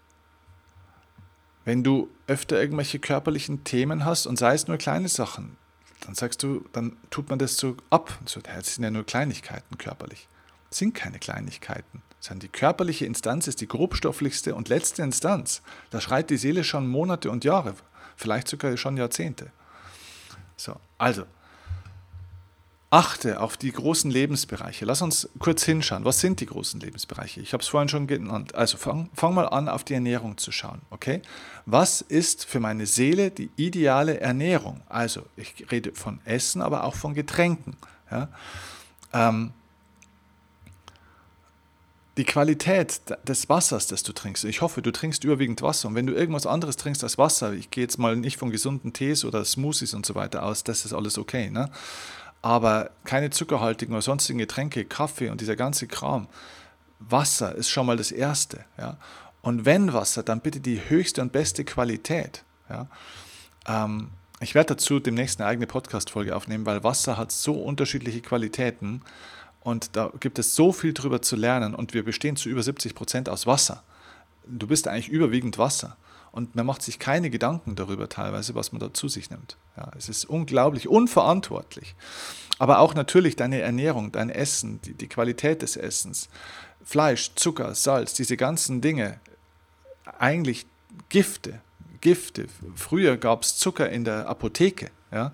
Wenn 1.64 1.82
du 1.82 2.10
öfter 2.26 2.60
irgendwelche 2.60 2.98
körperlichen 2.98 3.64
Themen 3.64 4.04
hast 4.04 4.26
und 4.26 4.38
sei 4.38 4.54
es 4.54 4.68
nur 4.68 4.76
kleine 4.76 5.08
Sachen, 5.08 5.56
dann 6.00 6.14
sagst 6.14 6.42
du, 6.42 6.64
dann 6.72 6.96
tut 7.10 7.28
man 7.28 7.38
das 7.38 7.56
so 7.56 7.76
ab. 7.90 8.18
Das 8.24 8.74
sind 8.74 8.84
ja 8.84 8.90
nur 8.90 9.04
Kleinigkeiten 9.04 9.78
körperlich. 9.78 10.28
Das 10.70 10.78
sind 10.78 10.94
keine 10.94 11.18
Kleinigkeiten. 11.18 12.02
Sondern 12.20 12.40
die 12.40 12.48
körperliche 12.48 13.06
Instanz 13.06 13.46
ist 13.46 13.60
die 13.60 13.68
grobstofflichste 13.68 14.54
und 14.54 14.68
letzte 14.68 15.02
Instanz. 15.02 15.62
Da 15.90 16.00
schreit 16.00 16.30
die 16.30 16.36
Seele 16.36 16.64
schon 16.64 16.88
Monate 16.88 17.30
und 17.30 17.44
Jahre, 17.44 17.74
vielleicht 18.16 18.48
sogar 18.48 18.76
schon 18.76 18.96
Jahrzehnte. 18.96 19.50
So, 20.56 20.76
also, 20.98 21.24
Achte 22.90 23.40
auf 23.40 23.58
die 23.58 23.70
großen 23.70 24.10
Lebensbereiche. 24.10 24.86
Lass 24.86 25.02
uns 25.02 25.28
kurz 25.38 25.62
hinschauen. 25.62 26.06
Was 26.06 26.20
sind 26.20 26.40
die 26.40 26.46
großen 26.46 26.80
Lebensbereiche? 26.80 27.40
Ich 27.40 27.52
habe 27.52 27.62
es 27.62 27.68
vorhin 27.68 27.90
schon 27.90 28.06
genannt. 28.06 28.54
Also 28.54 28.78
fang, 28.78 29.10
fang, 29.12 29.34
mal 29.34 29.46
an, 29.46 29.68
auf 29.68 29.84
die 29.84 29.92
Ernährung 29.92 30.38
zu 30.38 30.52
schauen. 30.52 30.80
Okay? 30.88 31.20
Was 31.66 32.00
ist 32.00 32.46
für 32.46 32.60
meine 32.60 32.86
Seele 32.86 33.30
die 33.30 33.50
ideale 33.56 34.20
Ernährung? 34.20 34.80
Also 34.88 35.26
ich 35.36 35.70
rede 35.70 35.92
von 35.92 36.20
Essen, 36.24 36.62
aber 36.62 36.84
auch 36.84 36.94
von 36.94 37.12
Getränken. 37.12 37.76
Ja? 38.10 38.28
Ähm, 39.12 39.52
die 42.18 42.24
Qualität 42.24 43.00
des 43.22 43.48
Wassers, 43.50 43.86
das 43.86 44.02
du 44.02 44.12
trinkst. 44.12 44.44
Ich 44.44 44.60
hoffe, 44.60 44.82
du 44.82 44.90
trinkst 44.90 45.22
überwiegend 45.24 45.62
Wasser. 45.62 45.88
Und 45.88 45.94
wenn 45.94 46.06
du 46.06 46.14
irgendwas 46.14 46.46
anderes 46.46 46.76
trinkst 46.76 47.04
als 47.04 47.16
Wasser, 47.16 47.52
ich 47.52 47.70
gehe 47.70 47.84
jetzt 47.84 47.98
mal 47.98 48.16
nicht 48.16 48.38
von 48.38 48.50
gesunden 48.50 48.92
Tees 48.92 49.24
oder 49.24 49.44
Smoothies 49.44 49.94
und 49.94 50.04
so 50.04 50.16
weiter 50.16 50.42
aus, 50.42 50.64
das 50.64 50.84
ist 50.84 50.92
alles 50.92 51.16
okay. 51.16 51.48
Ne? 51.48 51.70
Aber 52.42 52.90
keine 53.04 53.30
zuckerhaltigen 53.30 53.92
oder 53.92 54.02
sonstigen 54.02 54.38
Getränke, 54.38 54.84
Kaffee 54.84 55.30
und 55.30 55.40
dieser 55.40 55.56
ganze 55.56 55.86
Kram. 55.86 56.28
Wasser 57.00 57.54
ist 57.54 57.70
schon 57.70 57.86
mal 57.86 57.96
das 57.96 58.12
Erste. 58.12 58.64
Ja? 58.76 58.96
Und 59.42 59.64
wenn 59.64 59.92
Wasser, 59.92 60.22
dann 60.22 60.40
bitte 60.40 60.60
die 60.60 60.80
höchste 60.88 61.22
und 61.22 61.32
beste 61.32 61.64
Qualität. 61.64 62.44
Ja? 62.68 62.86
Ähm, 63.66 64.10
ich 64.40 64.54
werde 64.54 64.74
dazu 64.74 65.00
demnächst 65.00 65.40
eine 65.40 65.48
eigene 65.48 65.66
Podcast-Folge 65.66 66.34
aufnehmen, 66.34 66.66
weil 66.66 66.84
Wasser 66.84 67.16
hat 67.16 67.32
so 67.32 67.54
unterschiedliche 67.54 68.20
Qualitäten 68.20 69.02
und 69.60 69.96
da 69.96 70.12
gibt 70.20 70.38
es 70.38 70.54
so 70.54 70.72
viel 70.72 70.92
drüber 70.92 71.22
zu 71.22 71.34
lernen 71.34 71.74
und 71.74 71.92
wir 71.92 72.04
bestehen 72.04 72.36
zu 72.36 72.48
über 72.48 72.62
70 72.62 72.94
Prozent 72.94 73.28
aus 73.28 73.46
Wasser. 73.46 73.82
Du 74.46 74.68
bist 74.68 74.86
eigentlich 74.86 75.08
überwiegend 75.08 75.58
Wasser 75.58 75.96
und 76.32 76.54
man 76.54 76.66
macht 76.66 76.82
sich 76.82 76.98
keine 76.98 77.30
Gedanken 77.30 77.74
darüber 77.74 78.08
teilweise, 78.08 78.54
was 78.54 78.72
man 78.72 78.80
da 78.80 78.92
zu 78.92 79.08
sich 79.08 79.30
nimmt. 79.30 79.56
Ja, 79.76 79.90
es 79.96 80.08
ist 80.08 80.24
unglaublich 80.24 80.88
unverantwortlich. 80.88 81.94
Aber 82.58 82.80
auch 82.80 82.94
natürlich 82.94 83.36
deine 83.36 83.60
Ernährung, 83.60 84.12
dein 84.12 84.30
Essen, 84.30 84.80
die, 84.82 84.94
die 84.94 85.08
Qualität 85.08 85.62
des 85.62 85.76
Essens, 85.76 86.28
Fleisch, 86.82 87.32
Zucker, 87.34 87.74
Salz, 87.74 88.14
diese 88.14 88.36
ganzen 88.36 88.80
Dinge, 88.80 89.20
eigentlich 90.18 90.66
Gifte, 91.08 91.60
Gifte. 92.00 92.46
Früher 92.74 93.16
gab 93.16 93.42
es 93.42 93.56
Zucker 93.56 93.90
in 93.90 94.04
der 94.04 94.28
Apotheke 94.28 94.90
ja? 95.12 95.32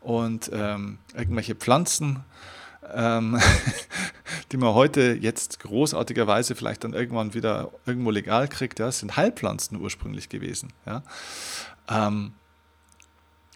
und 0.00 0.50
ähm, 0.52 0.98
irgendwelche 1.14 1.54
Pflanzen, 1.54 2.24
ähm, 2.94 3.38
die 4.52 4.56
man 4.56 4.74
heute 4.74 5.18
jetzt 5.20 5.60
großartigerweise 5.60 6.54
vielleicht 6.54 6.84
dann 6.84 6.94
irgendwann 6.94 7.34
wieder 7.34 7.70
irgendwo 7.86 8.10
legal 8.10 8.48
kriegt, 8.48 8.78
ja, 8.78 8.90
sind 8.90 9.16
Heilpflanzen 9.16 9.80
ursprünglich 9.80 10.28
gewesen. 10.28 10.72
Ja. 10.86 11.02
Ähm, 11.88 12.32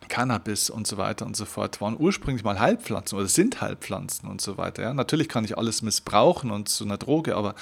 Cannabis 0.09 0.69
und 0.69 0.87
so 0.87 0.99
weiter 0.99 1.25
und 1.25 1.37
so 1.37 1.47
fort 1.47 1.81
waren 1.81 1.97
ursprünglich 1.99 2.45
mal 2.45 2.61
Heilpflanzen 2.61 3.17
oder 3.17 3.29
sind 3.29 3.63
Heilpflanzen 3.63 4.29
und 4.29 4.41
so 4.41 4.59
weiter. 4.59 4.83
Ja. 4.83 4.95
Natürlich 4.95 5.29
kann 5.29 5.45
ich 5.45 5.57
alles 5.57 5.81
missbrauchen 5.81 6.51
und 6.51 6.69
zu 6.69 6.85
einer 6.85 6.99
Droge, 6.99 7.37
aber 7.37 7.55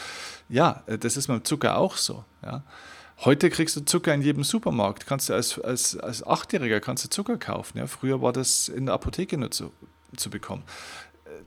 ja, 0.49 0.83
äh, 0.87 0.99
das 0.99 1.17
ist 1.17 1.29
mit 1.29 1.47
Zucker 1.47 1.77
auch 1.77 1.97
so. 1.97 2.25
Ja. 2.43 2.65
Heute 3.25 3.51
kriegst 3.51 3.77
du 3.77 3.85
Zucker 3.85 4.15
in 4.15 4.23
jedem 4.23 4.45
Supermarkt. 4.45 5.07
Kannst 5.07 5.29
du 5.29 5.35
als, 5.35 5.61
als, 5.61 5.97
als 5.97 6.27
Achtjähriger 6.27 6.81
kannst 6.81 7.05
du 7.05 7.11
Zucker 7.11 7.37
kaufen. 7.37 7.79
Ja. 7.79 7.87
Früher 7.87 8.23
war 8.23 8.33
das 8.33 8.69
in 8.69 8.87
der 8.87 8.95
Apotheke 8.95 9.37
nur 9.37 9.51
zu, 9.51 9.73
zu 10.17 10.31
bekommen 10.31 10.65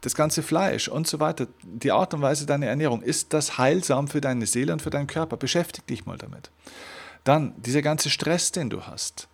das 0.03 0.15
ganze 0.15 0.43
Fleisch 0.43 0.87
und 0.87 1.07
so 1.07 1.19
weiter, 1.19 1.47
die 1.63 1.91
Art 1.91 2.13
und 2.13 2.21
Weise 2.21 2.45
deiner 2.45 2.67
Ernährung, 2.67 3.01
ist 3.01 3.33
das 3.33 3.57
heilsam 3.57 4.07
für 4.07 4.21
deine 4.21 4.45
Seele 4.45 4.73
und 4.73 4.81
für 4.81 4.89
deinen 4.89 5.07
Körper? 5.07 5.37
Beschäftige 5.37 5.87
dich 5.87 6.05
mal 6.05 6.17
damit. 6.17 6.51
Dann 7.23 7.53
dieser 7.61 7.81
ganze 7.81 8.09
Stress, 8.09 8.51
den 8.51 8.69
du 8.69 8.83
hast. 8.83 9.29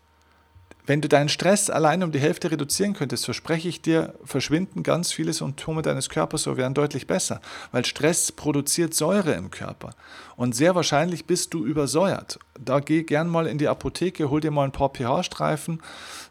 Wenn 0.90 1.02
du 1.02 1.08
deinen 1.08 1.30
Stress 1.30 1.70
allein 1.70 2.02
um 2.02 2.12
die 2.12 2.18
Hälfte 2.18 2.50
reduzieren 2.50 2.94
könntest, 2.94 3.26
verspreche 3.26 3.70
ich 3.70 3.80
dir, 3.80 4.16
verschwinden 4.24 4.82
ganz 4.82 5.12
viele 5.12 5.34
Symptome 5.34 5.84
deines 5.84 6.10
Körpers 6.10 6.42
so 6.42 6.58
werden 6.58 6.74
deutlich 6.74 7.06
besser, 7.06 7.42
weil 7.72 7.86
Stress 7.86 8.32
produziert 8.32 8.96
Säure 8.96 9.34
im 9.34 9.52
Körper 9.52 9.92
und 10.36 10.56
sehr 10.56 10.74
wahrscheinlich 10.74 11.28
bist 11.28 11.54
du 11.54 11.64
übersäuert. 11.64 12.40
Da 12.60 12.80
geh 12.80 13.04
gern 13.04 13.28
mal 13.28 13.46
in 13.46 13.60
die 13.60 13.68
Apotheke, 13.68 14.32
hol 14.32 14.42
dir 14.42 14.50
mal 14.50 14.64
ein 14.64 14.72
paar 14.72 14.90
pH-Streifen 14.90 15.84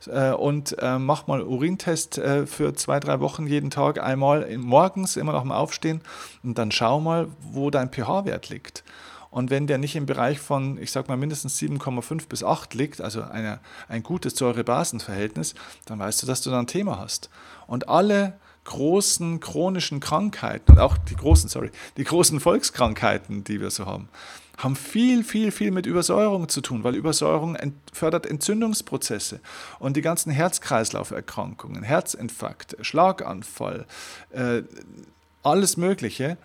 äh, 0.09 0.33
und 0.33 0.77
äh, 0.81 0.99
mach 0.99 1.29
mal 1.29 1.41
Urintest 1.41 2.19
äh, 2.19 2.45
für 2.45 2.75
zwei, 2.75 2.99
drei 2.99 3.21
Wochen 3.21 3.47
jeden 3.47 3.71
Tag, 3.71 4.03
einmal 4.03 4.59
morgens, 4.59 5.17
immer 5.17 5.35
nach 5.35 5.43
dem 5.43 5.53
Aufstehen 5.53 6.01
und 6.43 6.59
dann 6.59 6.73
schau 6.73 6.99
mal, 6.99 7.29
wo 7.39 7.71
dein 7.71 7.93
pH-Wert 7.93 8.49
liegt. 8.49 8.83
Und 9.31 9.51
wenn 9.51 9.67
der 9.67 9.79
nicht 9.79 9.97
im 9.97 10.07
Bereich 10.07 10.39
von, 10.39 10.79
ich 10.79 10.91
sag 10.91 11.09
mal, 11.09 11.17
mindestens 11.17 11.59
7,5 11.59 12.29
bis 12.29 12.43
8 12.43 12.75
liegt, 12.75 13.01
also 13.01 13.23
eine, 13.23 13.61
ein 13.89 14.03
gutes 14.03 14.37
Säure-Basen-Verhältnis, 14.37 15.55
dann 15.85 15.99
weißt 15.99 16.23
du, 16.23 16.27
dass 16.27 16.41
du 16.41 16.51
da 16.51 16.59
ein 16.59 16.67
Thema 16.67 16.99
hast. 16.99 17.29
Und 17.67 17.89
alle 17.89 18.39
großen 18.65 19.41
chronischen 19.41 20.01
Krankheiten 20.01 20.73
und 20.73 20.79
auch 20.79 20.99
die 20.99 21.17
großen, 21.17 21.49
sorry, 21.49 21.71
die 21.97 22.05
großen 22.05 22.39
Volkskrankheiten, 22.39 23.45
die 23.45 23.61
wir 23.61 23.71
so 23.71 23.87
haben, 23.87 24.09
haben 24.59 24.77
viel, 24.77 25.25
viel, 25.25 25.53
viel 25.53 25.71
mit 25.71 25.87
Übersäuerung 25.87 26.49
zu 26.49 26.61
tun, 26.61 26.85
weil 26.85 26.95
Übersäuerung 26.95 27.55
ent 27.55 27.75
fördert 27.93 28.27
Entzündungsprozesse 28.27 29.41
und 29.79 29.97
die 29.97 30.03
ganzen 30.03 30.33
Herz-Kreislauf-Erkrankungen, 30.33 31.83
Herzinfarkt, 31.83 32.77
Schlaganfall, 32.81 33.87
äh, 34.31 34.63
alles 35.43 35.77
Mögliche 35.77 36.37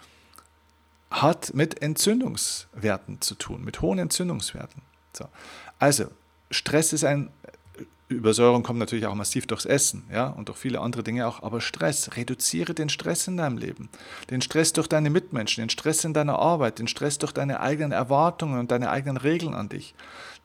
hat 1.14 1.54
mit 1.54 1.82
Entzündungswerten 1.82 3.22
zu 3.22 3.36
tun, 3.36 3.64
mit 3.64 3.82
hohen 3.82 4.00
Entzündungswerten. 4.00 4.82
So. 5.14 5.26
Also, 5.78 6.06
Stress 6.50 6.92
ist 6.92 7.04
ein, 7.04 7.30
Übersäuerung 8.08 8.64
kommt 8.64 8.80
natürlich 8.80 9.06
auch 9.06 9.14
massiv 9.14 9.46
durchs 9.46 9.66
Essen 9.66 10.06
ja, 10.12 10.28
und 10.28 10.50
durch 10.50 10.58
viele 10.58 10.82
andere 10.82 11.04
Dinge 11.04 11.28
auch, 11.28 11.44
aber 11.44 11.62
Stress, 11.62 12.16
reduziere 12.18 12.74
den 12.74 12.90
Stress 12.90 13.28
in 13.28 13.38
deinem 13.38 13.58
Leben. 13.58 13.90
Den 14.32 14.42
Stress 14.42 14.74
durch 14.74 14.88
deine 14.88 15.12
Mitmenschen, 15.12 15.62
den 15.62 15.70
Stress 15.70 16.04
in 16.04 16.14
deiner 16.14 16.40
Arbeit, 16.40 16.80
den 16.80 16.88
Stress 16.88 17.20
durch 17.20 17.32
deine 17.32 17.60
eigenen 17.60 17.92
Erwartungen 17.92 18.60
und 18.60 18.72
deine 18.72 18.90
eigenen 18.90 19.18
Regeln 19.18 19.54
an 19.54 19.70
dich, 19.70 19.94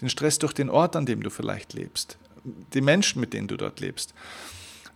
den 0.02 0.10
Stress 0.10 0.38
durch 0.38 0.52
den 0.52 0.68
Ort, 0.68 0.96
an 0.96 1.06
dem 1.06 1.22
du 1.22 1.30
vielleicht 1.30 1.72
lebst, 1.72 2.18
die 2.44 2.82
Menschen, 2.82 3.20
mit 3.20 3.32
denen 3.32 3.48
du 3.48 3.56
dort 3.56 3.80
lebst 3.80 4.12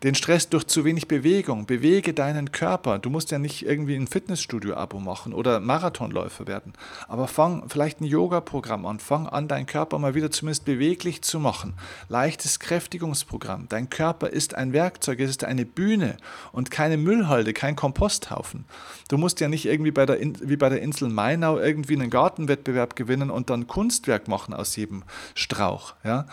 den 0.02 0.14
Stress 0.14 0.48
durch 0.48 0.66
zu 0.66 0.84
wenig 0.84 1.06
Bewegung. 1.06 1.66
Bewege 1.66 2.12
deinen 2.12 2.50
Körper. 2.50 2.98
Du 2.98 3.08
musst 3.08 3.30
ja 3.30 3.38
nicht 3.38 3.64
irgendwie 3.64 3.94
ein 3.94 4.08
Fitnessstudio-Abo 4.08 4.98
machen 4.98 5.32
oder 5.32 5.60
Marathonläufer 5.60 6.46
werden. 6.46 6.72
Aber 7.08 7.28
fang 7.28 7.68
vielleicht 7.68 8.00
ein 8.00 8.04
Yoga-Programm 8.04 8.84
an. 8.84 8.98
Fang 8.98 9.28
an, 9.28 9.48
deinen 9.48 9.66
Körper 9.66 9.98
mal 9.98 10.14
wieder 10.14 10.30
zumindest 10.30 10.64
beweglich 10.64 11.22
zu 11.22 11.38
machen. 11.38 11.74
Leichtes 12.08 12.58
Kräftigungsprogramm. 12.58 13.66
Dein 13.68 13.90
Körper 13.90 14.30
ist 14.30 14.54
ein 14.54 14.72
Werkzeug, 14.72 15.20
es 15.20 15.30
ist 15.30 15.44
eine 15.44 15.64
Bühne 15.64 16.16
und 16.50 16.70
keine 16.70 16.96
Müllhalde, 16.96 17.52
kein 17.52 17.76
Komposthaufen. 17.76 18.64
Du 19.08 19.18
musst 19.18 19.40
ja 19.40 19.48
nicht 19.48 19.66
irgendwie 19.66 19.92
bei 19.92 20.06
der, 20.06 20.18
wie 20.20 20.56
bei 20.56 20.68
der 20.68 20.82
Insel 20.82 21.08
Mainau 21.08 21.58
irgendwie 21.58 21.94
einen 21.94 22.10
Gartenwettbewerb 22.10 22.96
gewinnen 22.96 23.30
und 23.30 23.50
dann 23.50 23.66
Kunstwerk 23.68 24.26
machen 24.26 24.54
aus 24.54 24.74
jedem 24.74 25.04
Strauch. 25.34 25.94
Ja? 26.04 26.26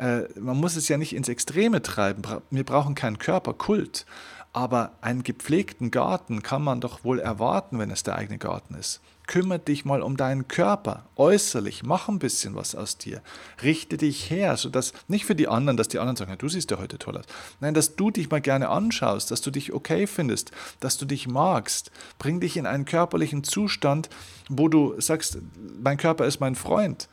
Äh, 0.00 0.22
man 0.38 0.56
muss 0.56 0.76
es 0.76 0.88
ja 0.88 0.96
nicht 0.96 1.14
ins 1.14 1.28
Extreme 1.28 1.82
treiben. 1.82 2.22
Wir 2.50 2.64
brauchen 2.64 2.94
keinen 2.94 3.18
Körperkult. 3.18 4.06
Aber 4.52 4.92
einen 5.00 5.22
gepflegten 5.22 5.92
Garten 5.92 6.42
kann 6.42 6.62
man 6.62 6.80
doch 6.80 7.04
wohl 7.04 7.20
erwarten, 7.20 7.78
wenn 7.78 7.90
es 7.92 8.02
der 8.02 8.16
eigene 8.16 8.38
Garten 8.38 8.74
ist. 8.74 9.00
Kümmere 9.28 9.60
dich 9.60 9.84
mal 9.84 10.02
um 10.02 10.16
deinen 10.16 10.48
Körper, 10.48 11.04
äußerlich, 11.14 11.84
mach 11.84 12.08
ein 12.08 12.18
bisschen 12.18 12.56
was 12.56 12.74
aus 12.74 12.98
dir. 12.98 13.22
Richte 13.62 13.96
dich 13.96 14.28
her, 14.28 14.56
sodass 14.56 14.92
nicht 15.06 15.24
für 15.24 15.36
die 15.36 15.46
anderen, 15.46 15.76
dass 15.76 15.86
die 15.86 16.00
anderen 16.00 16.16
sagen, 16.16 16.34
du 16.36 16.48
siehst 16.48 16.72
ja 16.72 16.78
heute 16.78 16.98
toll 16.98 17.16
aus. 17.16 17.26
Nein, 17.60 17.74
dass 17.74 17.94
du 17.94 18.10
dich 18.10 18.28
mal 18.28 18.40
gerne 18.40 18.70
anschaust, 18.70 19.30
dass 19.30 19.40
du 19.40 19.52
dich 19.52 19.72
okay 19.72 20.08
findest, 20.08 20.50
dass 20.80 20.98
du 20.98 21.04
dich 21.04 21.28
magst. 21.28 21.92
Bring 22.18 22.40
dich 22.40 22.56
in 22.56 22.66
einen 22.66 22.86
körperlichen 22.86 23.44
Zustand, 23.44 24.10
wo 24.48 24.66
du 24.66 25.00
sagst, 25.00 25.38
mein 25.80 25.96
Körper 25.96 26.26
ist 26.26 26.40
mein 26.40 26.56
Freund 26.56 27.08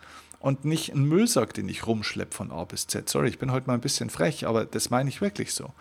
und 0.47 0.63
nicht 0.63 0.93
ein 0.93 1.03
Müllsack, 1.03 1.53
den 1.53 1.67
ich 1.67 1.85
rumschleppe 1.85 2.33
von 2.33 2.51
A 2.51 2.63
bis 2.63 2.87
Z. 2.87 3.09
Sorry, 3.09 3.27
ich 3.27 3.37
bin 3.37 3.51
heute 3.51 3.67
mal 3.67 3.73
ein 3.73 3.81
bisschen 3.81 4.09
frech, 4.09 4.47
aber 4.47 4.63
das 4.63 4.89
meine 4.89 5.09
ich 5.09 5.19
wirklich 5.19 5.53
so 5.53 5.73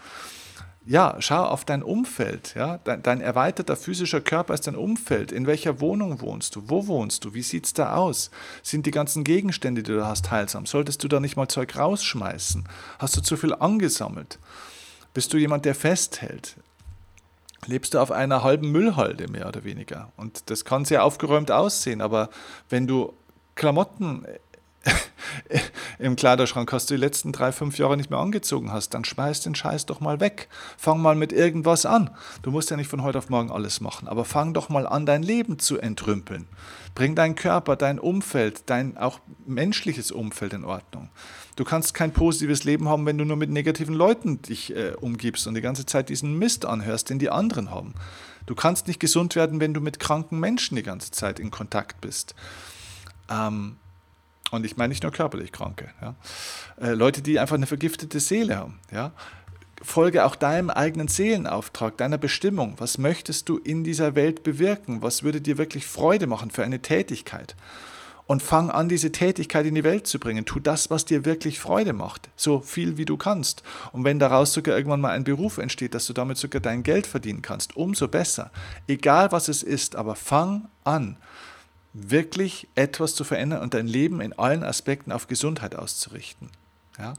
ja, 0.87 1.17
schau 1.19 1.45
auf 1.45 1.65
dein 1.65 1.83
Umfeld. 1.83 2.55
Ja? 2.55 2.79
Dein, 2.85 3.03
dein, 3.03 3.21
erweiterter 3.21 3.77
physischer 3.77 4.21
Körper 4.21 4.55
ist 4.55 4.69
dein 4.69 4.77
Umfeld. 4.77 5.33
In 5.33 5.47
welcher 5.49 5.81
Wohnung 5.81 6.21
wohnst 6.21 6.55
du? 6.55 6.63
Wo 6.67 6.87
wohnst 6.87 7.25
du? 7.25 7.35
Wie 7.35 7.43
sieht 7.43 7.67
es 7.67 7.75
da 7.75 7.97
aus? 7.97 8.31
Sind 8.63 8.87
die 8.87 8.93
ganzen 8.93 9.25
Gegenstände, 9.25 9.83
die 9.83 9.93
du 9.93 10.07
hast, 10.07 10.31
heilsam? 10.31 10.65
Solltest 10.65 11.03
du 11.03 11.09
da 11.09 11.19
nicht 11.19 11.37
mal 11.37 11.49
Zeug 11.49 11.77
rausschmeißen? 11.77 12.69
Hast 13.01 13.17
du 13.17 13.21
zu 13.21 13.37
viel 13.37 13.53
angesammelt? 13.53 14.39
Bist 15.13 15.33
du 15.33 15.39
jemand, 15.39 15.65
der 15.65 15.75
festhält? 15.75 16.55
Lebst 17.67 17.95
du 17.95 17.99
auf 17.99 18.13
einer 18.13 18.45
halben 18.45 18.71
Müllhalde 18.71 19.29
mehr 19.29 19.49
oder 19.49 19.65
weniger? 19.65 20.13
Und 20.17 20.51
das 20.51 20.65
kann 20.65 20.85
sehr 20.85 21.03
aufgeräumt 21.03 21.51
aussehen, 21.51 22.01
aber 22.01 22.31
wenn 22.69 22.87
du 22.87 23.13
Klamotten 23.57 24.27
im 25.99 26.17
Kleiderschrank 26.17 26.73
hast, 26.73 26.91
du 26.91 26.95
die 26.95 27.01
letzten 27.01 27.33
drei, 27.33 27.53
fünf 27.53 27.79
Jahre 27.79 27.97
nicht 27.97 28.11
mehr 28.11 28.19
angezogen 28.19 28.73
hast, 28.73 28.91
dann 28.91 29.05
schmeiß 29.05 29.43
den 29.43 29.55
Scheiß 29.55 29.87
doch 29.87 30.01
mal 30.01 30.21
weg. 30.21 30.49
Fang 30.77 31.01
mal 31.01 31.15
mit 31.15 31.33
irgendwas 31.33 31.87
an. 31.87 32.11
Du 32.43 32.51
musst 32.51 32.71
ja 32.71 32.77
nicht 32.77 32.91
von 32.91 33.03
heute 33.03 33.19
auf 33.19 33.29
morgen 33.29 33.51
alles 33.51 33.81
machen, 33.81 34.09
aber 34.09 34.25
fang 34.25 34.55
doch 34.55 34.69
mal 34.69 34.87
an, 34.87 35.07
dein 35.07 35.23
Leben 35.23 35.59
zu 35.59 35.79
entrümpeln. 35.79 36.47
Bring 36.95 37.15
deinen 37.15 37.35
Körper, 37.35 37.77
dein 37.77 37.99
Umfeld, 37.99 38.63
dein 38.67 38.97
auch 38.97 39.21
menschliches 39.47 40.11
Umfeld 40.11 40.53
in 40.55 40.65
Ordnung. 40.65 41.11
Du 41.57 41.65
kannst 41.65 41.95
kein 41.95 42.13
positives 42.13 42.65
Leben 42.65 42.89
haben, 42.89 43.07
wenn 43.07 43.19
du 43.19 43.25
nur 43.25 43.37
mit 43.37 43.51
negativen 43.51 43.95
Leuten 43.95 44.43
dich 44.43 44.75
äh, 44.75 44.93
umgibst 45.01 45.47
und 45.47 45.55
die 45.55 45.63
ganze 45.63 45.87
Zeit 45.87 46.09
diesen 46.09 46.39
Mist 46.39 46.67
anhörst, 46.67 47.11
den 47.11 47.19
die 47.19 47.31
anderen 47.31 47.71
haben. 47.71 47.95
Du 48.47 48.55
kannst 48.55 48.87
nicht 48.87 49.01
gesund 49.01 49.35
werden, 49.35 49.61
wenn 49.61 49.75
du 49.75 49.81
mit 49.81 49.99
kranken 49.99 50.39
Menschen 50.39 50.77
die 50.77 50.83
ganze 50.83 51.11
Zeit 51.11 51.41
in 51.41 51.51
Kontakt 51.51 52.01
bist. 52.01 52.35
Ähm, 53.29 53.77
und 54.51 54.65
ich 54.65 54.77
meine 54.77 54.91
nicht 54.91 55.03
nur 55.03 55.13
körperlich 55.13 55.53
Kranke. 55.53 55.89
Ja. 56.01 56.15
Äh, 56.81 56.95
Leute, 56.95 57.23
die 57.23 57.39
einfach 57.39 57.57
eine 57.57 57.67
vergiftete 57.67 58.21
Seele 58.21 58.57
haben. 58.57 58.79
Ja. 58.93 59.13
Folge 59.83 60.25
auch 60.25 60.37
deinem 60.37 60.71
eigenen 60.71 61.09
Seelenauftrag, 61.09 61.97
deiner 61.97 62.19
Bestimmung. 62.19 62.75
Was 62.79 62.99
möchtest 62.99 63.49
du 63.49 63.59
in 63.59 63.85
dieser 63.85 64.15
Welt 64.15 64.43
bewirken? 64.43 65.03
Was 65.03 65.23
würde 65.23 65.41
dir 65.41 65.59
wirklich 65.59 65.87
Freude 65.87 66.27
machen 66.27 66.51
für 66.51 66.65
eine 66.65 66.81
Tätigkeit? 66.81 67.57
Und 68.27 68.43
fang 68.43 68.71
an, 68.71 68.89
diese 68.89 69.13
Tätigkeit 69.13 69.67
in 69.67 69.77
die 69.77 69.85
Welt 69.85 70.09
zu 70.09 70.19
bringen. 70.19 70.45
Tu 70.45 70.59
das, 70.59 70.91
was 70.91 71.05
dir 71.05 71.25
wirklich 71.25 71.61
Freude 71.61 71.93
macht. 71.93 72.29
So 72.35 72.59
viel 72.61 72.97
wie 72.97 73.05
du 73.05 73.17
kannst. 73.17 73.63
Und 73.93 74.03
wenn 74.03 74.19
daraus 74.19 74.53
sogar 74.53 74.77
irgendwann 74.77 75.01
mal 75.01 75.11
ein 75.11 75.23
Beruf 75.23 75.59
entsteht, 75.59 75.95
dass 75.95 76.07
du 76.07 76.13
damit 76.13 76.37
sogar 76.37 76.61
dein 76.61 76.83
Geld 76.83 77.07
verdienen 77.07 77.43
kannst, 77.43 77.77
umso 77.77 78.09
besser. 78.09 78.51
Egal 78.89 79.31
was 79.31 79.47
es 79.47 79.63
ist, 79.63 79.95
aber 79.95 80.17
fang 80.17 80.69
an 80.83 81.19
wirklich 81.97 82.69
etwas 82.75 83.15
zu 83.15 83.25
verändern 83.25 83.63
und 83.63 83.75
dein 83.75 83.87
Leben 83.87 84.21
in 84.21 84.33
allen 84.35 84.63
Aspekten 84.63 85.13
auf 85.13 85.29
Gesundheit 85.29 85.75
auszurichten. 85.75 86.51
Ja? 86.99 87.15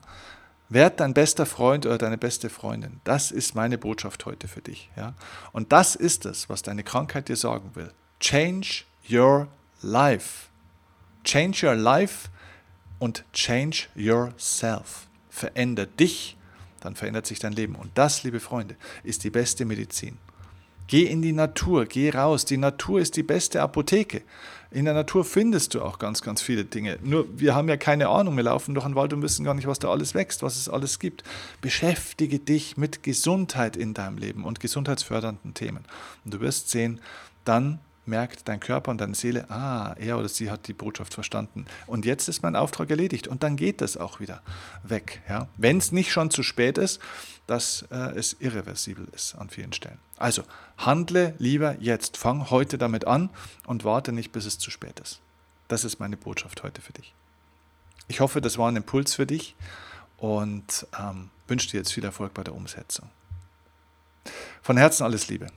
Werd 0.69 0.99
dein 0.99 1.13
bester 1.13 1.45
Freund 1.45 1.85
oder 1.85 1.97
deine 1.97 2.17
beste 2.17 2.49
Freundin. 2.49 2.99
Das 3.03 3.31
ist 3.31 3.55
meine 3.55 3.77
Botschaft 3.77 4.25
heute 4.25 4.47
für 4.47 4.61
dich. 4.61 4.89
Ja? 4.95 5.13
Und 5.51 5.71
das 5.71 5.95
ist 5.95 6.25
es, 6.25 6.49
was 6.49 6.61
deine 6.61 6.83
Krankheit 6.83 7.29
dir 7.29 7.37
sagen 7.37 7.71
will. 7.73 7.91
Change 8.19 8.83
your 9.09 9.47
life. 9.81 10.47
Change 11.23 11.67
your 11.67 11.75
life 11.75 12.29
und 12.99 13.23
change 13.33 13.87
yourself. 13.95 15.07
Veränder 15.29 15.85
dich, 15.85 16.37
dann 16.81 16.95
verändert 16.95 17.25
sich 17.25 17.39
dein 17.39 17.53
Leben. 17.53 17.75
Und 17.75 17.97
das, 17.97 18.23
liebe 18.23 18.39
Freunde, 18.39 18.75
ist 19.03 19.23
die 19.23 19.29
beste 19.29 19.65
Medizin. 19.65 20.17
Geh 20.87 21.03
in 21.03 21.21
die 21.21 21.33
Natur, 21.33 21.85
geh 21.85 22.09
raus. 22.09 22.45
Die 22.45 22.57
Natur 22.57 22.99
ist 22.99 23.17
die 23.17 23.23
beste 23.23 23.61
Apotheke. 23.61 24.21
In 24.71 24.85
der 24.85 24.93
Natur 24.93 25.23
findest 25.23 25.73
du 25.73 25.81
auch 25.81 25.99
ganz, 25.99 26.21
ganz 26.21 26.41
viele 26.41 26.65
Dinge. 26.65 26.97
Nur 27.01 27.27
wir 27.37 27.55
haben 27.55 27.69
ja 27.69 27.77
keine 27.77 28.09
Ahnung. 28.09 28.35
Wir 28.35 28.43
laufen 28.43 28.73
durch 28.73 28.85
den 28.85 28.95
Wald 28.95 29.13
und 29.13 29.21
wissen 29.21 29.45
gar 29.45 29.53
nicht, 29.53 29.67
was 29.67 29.79
da 29.79 29.89
alles 29.89 30.13
wächst, 30.13 30.43
was 30.43 30.57
es 30.57 30.67
alles 30.67 30.99
gibt. 30.99 31.23
Beschäftige 31.61 32.39
dich 32.39 32.77
mit 32.77 33.03
Gesundheit 33.03 33.77
in 33.77 33.93
deinem 33.93 34.17
Leben 34.17 34.43
und 34.43 34.59
gesundheitsfördernden 34.59 35.53
Themen. 35.53 35.85
Und 36.25 36.33
du 36.33 36.39
wirst 36.41 36.69
sehen, 36.69 36.99
dann 37.45 37.79
merkt 38.07 38.47
dein 38.47 38.59
Körper 38.59 38.91
und 38.91 38.99
deine 38.99 39.15
Seele, 39.15 39.49
ah, 39.49 39.93
er 39.97 40.17
oder 40.17 40.29
sie 40.29 40.49
hat 40.49 40.67
die 40.67 40.73
Botschaft 40.73 41.13
verstanden. 41.13 41.65
Und 41.85 42.05
jetzt 42.05 42.27
ist 42.27 42.43
mein 42.43 42.55
Auftrag 42.55 42.89
erledigt. 42.89 43.27
Und 43.27 43.43
dann 43.43 43.55
geht 43.55 43.81
das 43.81 43.97
auch 43.97 44.19
wieder 44.19 44.41
weg. 44.83 45.21
Ja? 45.29 45.47
Wenn 45.57 45.77
es 45.77 45.91
nicht 45.91 46.11
schon 46.11 46.31
zu 46.31 46.43
spät 46.43 46.77
ist, 46.77 46.99
dass 47.47 47.85
äh, 47.91 47.95
es 48.15 48.35
irreversibel 48.39 49.07
ist 49.13 49.35
an 49.35 49.49
vielen 49.49 49.73
Stellen. 49.73 49.99
Also 50.17 50.43
handle 50.77 51.33
lieber 51.37 51.77
jetzt. 51.79 52.17
Fang 52.17 52.49
heute 52.49 52.77
damit 52.77 53.05
an 53.05 53.29
und 53.65 53.83
warte 53.83 54.11
nicht, 54.11 54.31
bis 54.31 54.45
es 54.45 54.59
zu 54.59 54.71
spät 54.71 54.99
ist. 54.99 55.19
Das 55.67 55.83
ist 55.83 55.99
meine 55.99 56.17
Botschaft 56.17 56.63
heute 56.63 56.81
für 56.81 56.93
dich. 56.93 57.13
Ich 58.07 58.19
hoffe, 58.19 58.41
das 58.41 58.57
war 58.57 58.69
ein 58.69 58.75
Impuls 58.75 59.15
für 59.15 59.25
dich 59.25 59.55
und 60.17 60.87
ähm, 60.97 61.29
wünsche 61.47 61.69
dir 61.69 61.77
jetzt 61.77 61.93
viel 61.93 62.05
Erfolg 62.05 62.33
bei 62.33 62.43
der 62.43 62.55
Umsetzung. 62.55 63.09
Von 64.61 64.77
Herzen 64.77 65.03
alles 65.03 65.27
Liebe 65.27 65.47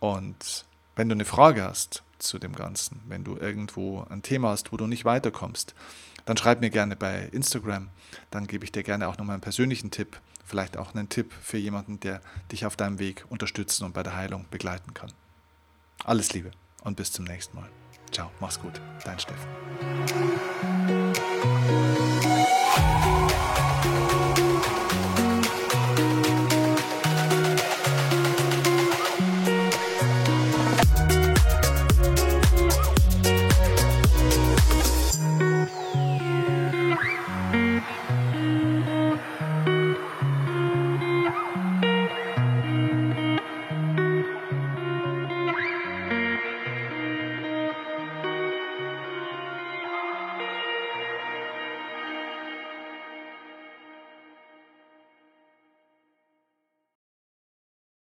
und 0.00 0.66
wenn 0.98 1.08
du 1.08 1.14
eine 1.14 1.24
Frage 1.24 1.62
hast 1.62 2.02
zu 2.18 2.40
dem 2.40 2.56
Ganzen, 2.56 3.00
wenn 3.06 3.22
du 3.22 3.36
irgendwo 3.36 4.04
ein 4.10 4.22
Thema 4.22 4.48
hast, 4.48 4.72
wo 4.72 4.76
du 4.76 4.88
nicht 4.88 5.04
weiterkommst, 5.04 5.76
dann 6.24 6.36
schreib 6.36 6.60
mir 6.60 6.70
gerne 6.70 6.96
bei 6.96 7.28
Instagram. 7.30 7.88
Dann 8.32 8.48
gebe 8.48 8.64
ich 8.64 8.72
dir 8.72 8.82
gerne 8.82 9.06
auch 9.06 9.16
nochmal 9.16 9.34
einen 9.34 9.40
persönlichen 9.40 9.92
Tipp, 9.92 10.20
vielleicht 10.44 10.76
auch 10.76 10.96
einen 10.96 11.08
Tipp 11.08 11.32
für 11.40 11.56
jemanden, 11.56 12.00
der 12.00 12.20
dich 12.50 12.66
auf 12.66 12.74
deinem 12.74 12.98
Weg 12.98 13.24
unterstützen 13.28 13.84
und 13.84 13.94
bei 13.94 14.02
der 14.02 14.16
Heilung 14.16 14.46
begleiten 14.50 14.92
kann. 14.92 15.12
Alles 16.04 16.32
Liebe 16.32 16.50
und 16.82 16.96
bis 16.96 17.12
zum 17.12 17.26
nächsten 17.26 17.56
Mal. 17.56 17.68
Ciao, 18.10 18.32
mach's 18.40 18.58
gut, 18.58 18.80
dein 19.04 19.20
Steffen. 19.20 19.46